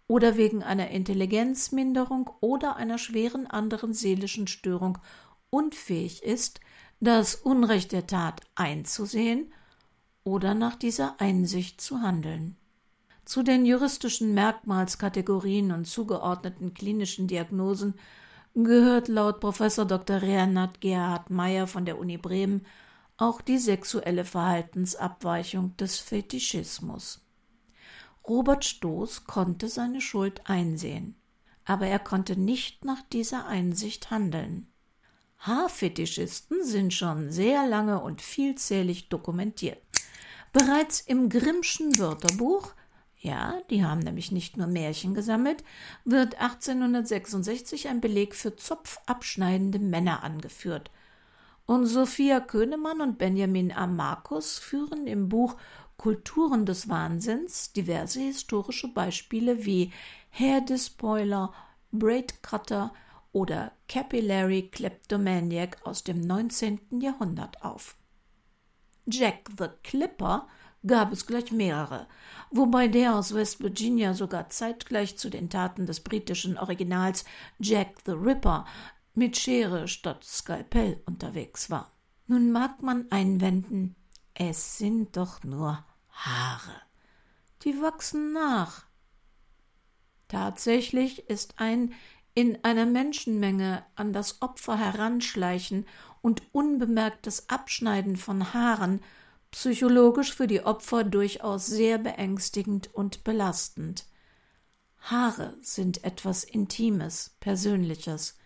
oder 0.08 0.38
wegen 0.38 0.64
einer 0.64 0.90
Intelligenzminderung 0.90 2.30
oder 2.40 2.76
einer 2.76 2.98
schweren 2.98 3.46
anderen 3.48 3.94
seelischen 3.94 4.48
Störung 4.48 4.98
unfähig 5.52 6.24
ist, 6.24 6.62
das 7.00 7.36
Unrecht 7.36 7.92
der 7.92 8.08
Tat 8.08 8.42
einzusehen 8.56 9.54
oder 10.24 10.54
nach 10.54 10.76
dieser 10.76 11.22
Einsicht 11.22 11.80
zu 11.80 12.02
handeln. 12.02 12.59
Zu 13.30 13.44
den 13.44 13.64
juristischen 13.64 14.34
Merkmalskategorien 14.34 15.72
und 15.72 15.86
zugeordneten 15.86 16.74
klinischen 16.74 17.28
Diagnosen 17.28 17.94
gehört 18.56 19.08
laut 19.08 19.40
Professor 19.40 19.86
Dr. 19.86 20.24
Renat 20.24 20.82
Gerhard 20.82 21.30
Meyer 21.30 21.68
von 21.68 21.86
der 21.86 22.00
Uni 22.00 22.18
Bremen 22.18 22.66
auch 23.18 23.42
die 23.42 23.60
sexuelle 23.60 24.26
Verhaltensabweichung 24.26 25.78
des 25.78 26.00
Fetischismus. 26.00 27.24
Robert 28.28 28.66
Stoß 28.66 29.26
konnte 29.26 29.70
seine 29.70 30.02
Schuld 30.02 30.42
einsehen, 30.50 31.14
aber 31.66 31.86
er 31.86 32.00
konnte 32.00 32.36
nicht 32.36 32.84
nach 32.84 33.04
dieser 33.14 33.46
Einsicht 33.46 34.10
handeln. 34.10 34.66
Haarfetischisten 35.38 36.66
sind 36.66 36.96
schon 36.96 37.30
sehr 37.30 37.68
lange 37.68 38.02
und 38.02 38.24
vielzählig 38.24 39.10
dokumentiert. 39.10 39.78
Bereits 40.52 41.02
im 41.02 41.30
Grimmschen 41.30 42.00
Wörterbuch, 42.00 42.74
ja, 43.20 43.62
die 43.70 43.84
haben 43.84 44.00
nämlich 44.00 44.32
nicht 44.32 44.58
nur 44.58 44.68
Märchen 44.68 45.14
gesammelt, 45.14 45.64
wird 46.06 46.40
1866 46.40 47.90
ein 47.90 48.02
Beleg 48.02 48.34
für 48.34 48.56
zopfabschneidende 48.56 49.80
Männer 49.80 50.24
angeführt, 50.24 50.90
und 51.66 51.86
Sophia 51.86 52.40
Könemann 52.40 53.00
und 53.00 53.20
Benjamin 53.20 53.72
A. 53.72 53.86
Markus 53.86 54.58
führen 54.58 55.06
im 55.06 55.30
Buch 55.30 55.56
Kulturen 55.98 56.66
des 56.66 56.90
Wahnsinns 56.90 57.74
diverse 57.74 58.22
historische 58.22 58.88
Beispiele 58.88 59.66
wie 59.66 59.94
Hair 60.32 60.62
Despoiler, 60.62 61.54
Braid 61.92 62.42
Cutter 62.42 62.92
oder 63.34 63.74
Capillary 63.88 64.70
Kleptomaniac 64.72 65.78
aus 65.84 66.04
dem 66.04 66.22
19. 66.22 67.02
Jahrhundert 67.02 67.64
auf. 67.64 67.96
Jack 69.06 69.50
the 69.60 69.68
Clipper 69.84 70.48
gab 70.86 71.12
es 71.12 71.26
gleich 71.26 71.52
mehrere, 71.52 72.08
wobei 72.52 72.88
der 72.88 73.16
aus 73.16 73.34
West 73.34 73.62
Virginia 73.62 74.14
sogar 74.14 74.50
zeitgleich 74.50 75.18
zu 75.18 75.30
den 75.30 75.50
Taten 75.50 75.86
des 75.86 76.00
britischen 76.00 76.58
Originals 76.58 77.26
Jack 77.60 77.98
the 78.06 78.14
Ripper 78.14 78.66
mit 79.14 79.38
Schere 79.38 79.88
statt 79.88 80.24
Skalpell 80.24 81.02
unterwegs 81.06 81.70
war. 81.70 81.92
Nun 82.28 82.52
mag 82.52 82.82
man 82.82 83.08
einwenden, 83.12 83.96
es 84.34 84.78
sind 84.78 85.18
doch 85.18 85.44
nur 85.44 85.84
Haare. 86.12 86.82
Die 87.64 87.82
wachsen 87.82 88.32
nach. 88.32 88.86
Tatsächlich 90.28 91.28
ist 91.30 91.56
ein 91.58 91.94
in 92.36 92.64
einer 92.64 92.86
Menschenmenge 92.86 93.84
an 93.96 94.14
das 94.14 94.42
Opfer 94.42 94.78
heranschleichen 94.78 95.86
und 96.22 96.44
unbemerktes 96.54 97.50
Abschneiden 97.50 98.16
von 98.16 98.54
Haaren 98.54 99.02
psychologisch 99.52 100.34
für 100.34 100.48
die 100.48 100.62
Opfer 100.62 101.04
durchaus 101.04 101.66
sehr 101.66 101.98
beängstigend 101.98 102.94
und 102.94 103.24
belastend. 103.24 104.06
Haare 105.00 105.58
sind 105.62 106.04
etwas 106.04 106.44
Intimes, 106.44 107.36
Persönliches. 107.40 108.38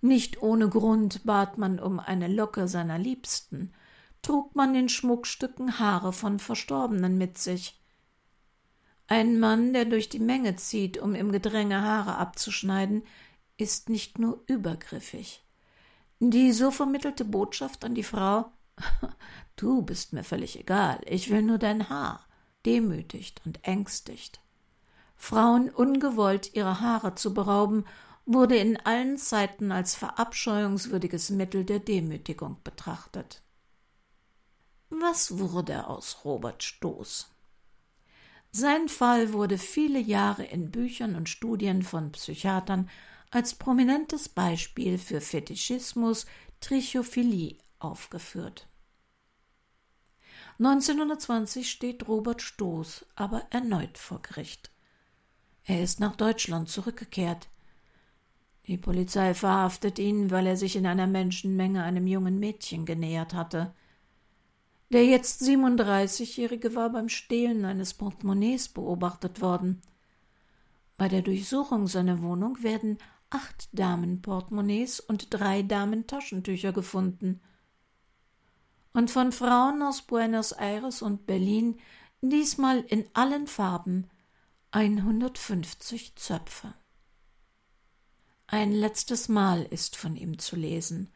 Nicht 0.00 0.42
ohne 0.42 0.68
Grund 0.68 1.24
bat 1.24 1.58
man 1.58 1.80
um 1.80 2.00
eine 2.00 2.28
Locke 2.28 2.68
seiner 2.68 2.98
Liebsten, 2.98 3.72
trug 4.22 4.54
man 4.54 4.74
in 4.74 4.88
Schmuckstücken 4.88 5.78
Haare 5.78 6.12
von 6.12 6.38
Verstorbenen 6.38 7.16
mit 7.16 7.38
sich. 7.38 7.80
Ein 9.08 9.38
Mann, 9.38 9.72
der 9.72 9.84
durch 9.84 10.08
die 10.08 10.18
Menge 10.18 10.56
zieht, 10.56 10.98
um 10.98 11.14
im 11.14 11.30
Gedränge 11.30 11.80
Haare 11.82 12.16
abzuschneiden, 12.16 13.04
ist 13.56 13.88
nicht 13.88 14.18
nur 14.18 14.42
übergriffig. 14.46 15.44
Die 16.18 16.52
so 16.52 16.70
vermittelte 16.70 17.24
Botschaft 17.24 17.84
an 17.84 17.94
die 17.94 18.02
Frau 18.02 18.50
Du 19.56 19.80
bist 19.80 20.12
mir 20.12 20.22
völlig 20.22 20.60
egal, 20.60 21.00
ich 21.06 21.30
will 21.30 21.40
nur 21.40 21.56
dein 21.56 21.88
Haar, 21.88 22.26
demütigt 22.66 23.40
und 23.46 23.66
ängstigt. 23.66 24.40
Frauen 25.16 25.70
ungewollt 25.70 26.54
ihre 26.54 26.80
Haare 26.80 27.14
zu 27.14 27.32
berauben 27.32 27.86
wurde 28.26 28.56
in 28.56 28.76
allen 28.76 29.16
Zeiten 29.16 29.72
als 29.72 29.94
verabscheuungswürdiges 29.94 31.30
Mittel 31.30 31.64
der 31.64 31.78
Demütigung 31.78 32.58
betrachtet. 32.64 33.42
Was 34.90 35.38
wurde 35.38 35.86
aus 35.86 36.24
Robert 36.24 36.62
Stoß? 36.62 37.30
Sein 38.52 38.88
Fall 38.88 39.32
wurde 39.32 39.58
viele 39.58 39.98
Jahre 39.98 40.44
in 40.44 40.70
Büchern 40.70 41.14
und 41.14 41.28
Studien 41.28 41.82
von 41.82 42.12
Psychiatern 42.12 42.90
als 43.30 43.54
prominentes 43.54 44.28
Beispiel 44.28 44.98
für 44.98 45.20
Fetischismus, 45.20 46.26
Trichophilie 46.60 47.58
aufgeführt. 47.86 48.68
1920 50.58 51.70
steht 51.70 52.08
Robert 52.08 52.40
Stoß 52.42 53.06
aber 53.14 53.46
erneut 53.50 53.98
vor 53.98 54.22
Gericht. 54.22 54.70
Er 55.64 55.82
ist 55.82 56.00
nach 56.00 56.16
Deutschland 56.16 56.68
zurückgekehrt. 56.68 57.48
Die 58.66 58.78
Polizei 58.78 59.34
verhaftet 59.34 59.98
ihn, 59.98 60.30
weil 60.30 60.46
er 60.46 60.56
sich 60.56 60.76
in 60.76 60.86
einer 60.86 61.06
Menschenmenge 61.06 61.82
einem 61.82 62.06
jungen 62.06 62.38
Mädchen 62.38 62.86
genähert 62.86 63.34
hatte. 63.34 63.74
Der 64.90 65.04
jetzt 65.04 65.42
37-Jährige 65.42 66.74
war 66.74 66.90
beim 66.90 67.08
Stehlen 67.08 67.64
eines 67.64 67.94
Portemonnaies 67.94 68.68
beobachtet 68.68 69.40
worden. 69.40 69.82
Bei 70.96 71.08
der 71.08 71.22
Durchsuchung 71.22 71.86
seiner 71.86 72.22
Wohnung 72.22 72.62
werden 72.62 72.98
acht 73.30 73.68
Damenportemonnaies 73.72 75.00
und 75.00 75.28
drei 75.30 75.62
Damentaschentücher 75.62 76.72
gefunden. 76.72 77.40
Und 78.96 79.10
von 79.10 79.30
Frauen 79.30 79.82
aus 79.82 80.00
Buenos 80.00 80.52
Aires 80.52 81.02
und 81.02 81.26
Berlin 81.26 81.78
diesmal 82.22 82.80
in 82.80 83.04
allen 83.12 83.46
Farben 83.46 84.08
150 84.70 86.16
Zöpfe. 86.16 86.72
Ein 88.46 88.72
letztes 88.72 89.28
Mal 89.28 89.64
ist 89.64 89.96
von 89.96 90.16
ihm 90.16 90.38
zu 90.38 90.56
lesen, 90.56 91.12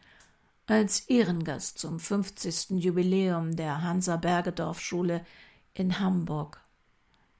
als 0.66 1.08
Ehrengast 1.08 1.78
zum 1.78 1.98
50. 1.98 2.72
Jubiläum 2.72 3.56
der 3.56 3.82
Hansa 3.82 4.18
Bergedorf 4.18 4.78
Schule 4.78 5.24
in 5.72 6.00
Hamburg. 6.00 6.60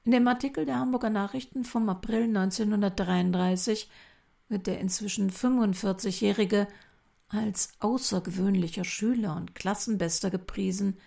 In 0.05 0.13
dem 0.13 0.27
Artikel 0.27 0.65
der 0.65 0.79
Hamburger 0.79 1.11
Nachrichten 1.11 1.65
vom 1.65 1.87
April 1.91 2.23
1933 2.23 3.91
wird 4.49 4.67
der 4.67 4.81
inzwischen 4.81 5.31
45-Jährige 5.31 6.67
als 7.31 7.73
außergewöhnlicher 7.79 8.85
Schüler 8.85 9.37
und 9.37 9.55
Klassenbester 9.55 10.31
gepriesen, 10.31 10.99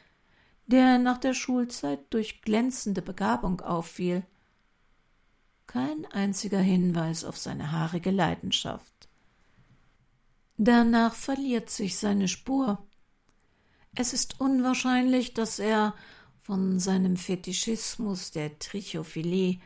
der 0.66 0.98
nach 0.98 1.18
der 1.18 1.34
Schulzeit 1.34 2.00
durch 2.10 2.42
glänzende 2.42 3.02
Begabung 3.02 3.60
auffiel. 3.62 4.24
Kein 5.68 6.06
einziger 6.12 6.60
Hinweis 6.60 7.26
auf 7.26 7.38
seine 7.38 7.72
haarige 7.72 8.12
Leidenschaft. 8.12 9.10
Danach 10.58 11.14
verliert 11.14 11.70
sich 11.70 11.98
seine 11.98 12.28
Spur. 12.28 12.86
Es 13.96 14.14
ist 14.14 14.40
unwahrscheinlich, 14.40 15.34
dass 15.34 15.60
er 15.60 15.94
von 16.42 16.80
seinem 16.80 17.18
Fetischismus 17.18 18.32
der 18.32 18.60
Trichophilie 18.60 19.60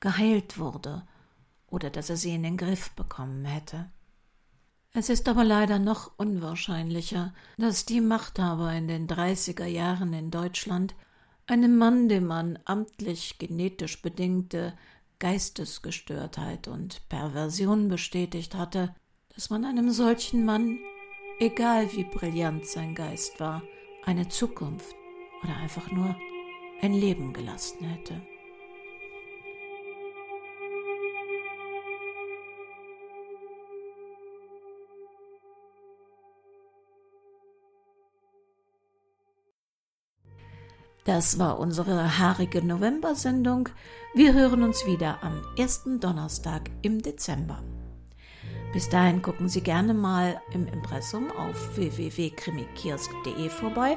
geheilt 0.00 0.58
wurde 0.58 1.06
oder 1.66 1.90
dass 1.90 2.10
er 2.10 2.16
sie 2.16 2.34
in 2.34 2.42
den 2.42 2.56
Griff 2.56 2.90
bekommen 2.92 3.44
hätte. 3.44 3.90
Es 4.92 5.08
ist 5.08 5.28
aber 5.28 5.44
leider 5.44 5.78
noch 5.78 6.10
unwahrscheinlicher, 6.16 7.32
dass 7.56 7.84
die 7.84 8.00
Machthaber 8.00 8.72
in 8.72 8.88
den 8.88 9.06
30er 9.06 9.66
Jahren 9.66 10.12
in 10.12 10.32
Deutschland 10.32 10.96
einem 11.46 11.78
Mann, 11.78 12.08
dem 12.08 12.26
man 12.26 12.58
amtlich 12.64 13.38
genetisch 13.38 14.02
bedingte 14.02 14.76
Geistesgestörtheit 15.20 16.66
und 16.66 17.08
Perversion 17.08 17.88
bestätigt 17.88 18.54
hatte, 18.54 18.94
dass 19.34 19.48
man 19.48 19.64
einem 19.64 19.90
solchen 19.90 20.44
Mann, 20.44 20.78
egal 21.38 21.92
wie 21.92 22.04
brillant 22.04 22.66
sein 22.66 22.94
Geist 22.96 23.38
war, 23.38 23.62
eine 24.04 24.28
Zukunft 24.28 24.94
oder 25.44 25.56
einfach 25.56 25.90
nur 25.92 26.16
ein 26.82 26.94
Leben 26.94 27.32
gelassen 27.32 27.84
hätte. 27.84 28.22
Das 41.04 41.38
war 41.38 41.58
unsere 41.58 42.18
haarige 42.18 42.62
November-Sendung. 42.62 43.70
Wir 44.14 44.34
hören 44.34 44.62
uns 44.62 44.86
wieder 44.86 45.22
am 45.22 45.40
ersten 45.56 45.98
Donnerstag 45.98 46.70
im 46.82 47.00
Dezember. 47.00 47.62
Bis 48.74 48.88
dahin 48.90 49.22
gucken 49.22 49.48
Sie 49.48 49.62
gerne 49.62 49.94
mal 49.94 50.40
im 50.52 50.66
Impressum 50.66 51.30
auf 51.32 51.76
www.krimikiosk.de 51.76 53.48
vorbei 53.48 53.96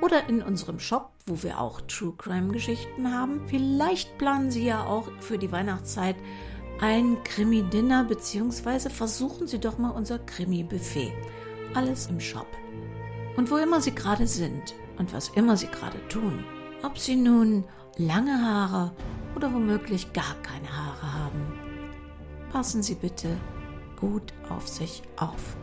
oder 0.00 0.28
in 0.28 0.42
unserem 0.42 0.78
Shop, 0.78 1.10
wo 1.26 1.42
wir 1.42 1.60
auch 1.60 1.80
True 1.82 2.14
Crime 2.16 2.52
Geschichten 2.52 3.12
haben. 3.12 3.42
Vielleicht 3.48 4.16
planen 4.16 4.52
Sie 4.52 4.64
ja 4.64 4.86
auch 4.86 5.08
für 5.20 5.38
die 5.38 5.50
Weihnachtszeit 5.50 6.16
ein 6.80 7.22
Krimi-Dinner, 7.24 8.04
beziehungsweise 8.04 8.90
versuchen 8.90 9.48
Sie 9.48 9.58
doch 9.58 9.78
mal 9.78 9.90
unser 9.90 10.20
Krimi-Buffet. 10.20 11.12
Alles 11.74 12.06
im 12.06 12.20
Shop. 12.20 12.46
Und 13.36 13.50
wo 13.50 13.56
immer 13.56 13.80
Sie 13.80 13.94
gerade 13.94 14.28
sind 14.28 14.74
und 14.98 15.12
was 15.12 15.28
immer 15.30 15.56
Sie 15.56 15.68
gerade 15.68 16.06
tun, 16.08 16.44
ob 16.82 16.98
Sie 16.98 17.16
nun 17.16 17.64
lange 17.96 18.40
Haare 18.40 18.92
oder 19.36 19.52
womöglich 19.52 20.12
gar 20.12 20.34
keine 20.42 20.68
Haare 20.68 21.12
haben, 21.12 21.52
passen 22.52 22.82
Sie 22.82 22.94
bitte 22.94 23.36
gut 23.98 24.32
auf 24.48 24.68
sich 24.68 25.02
auf. 25.16 25.56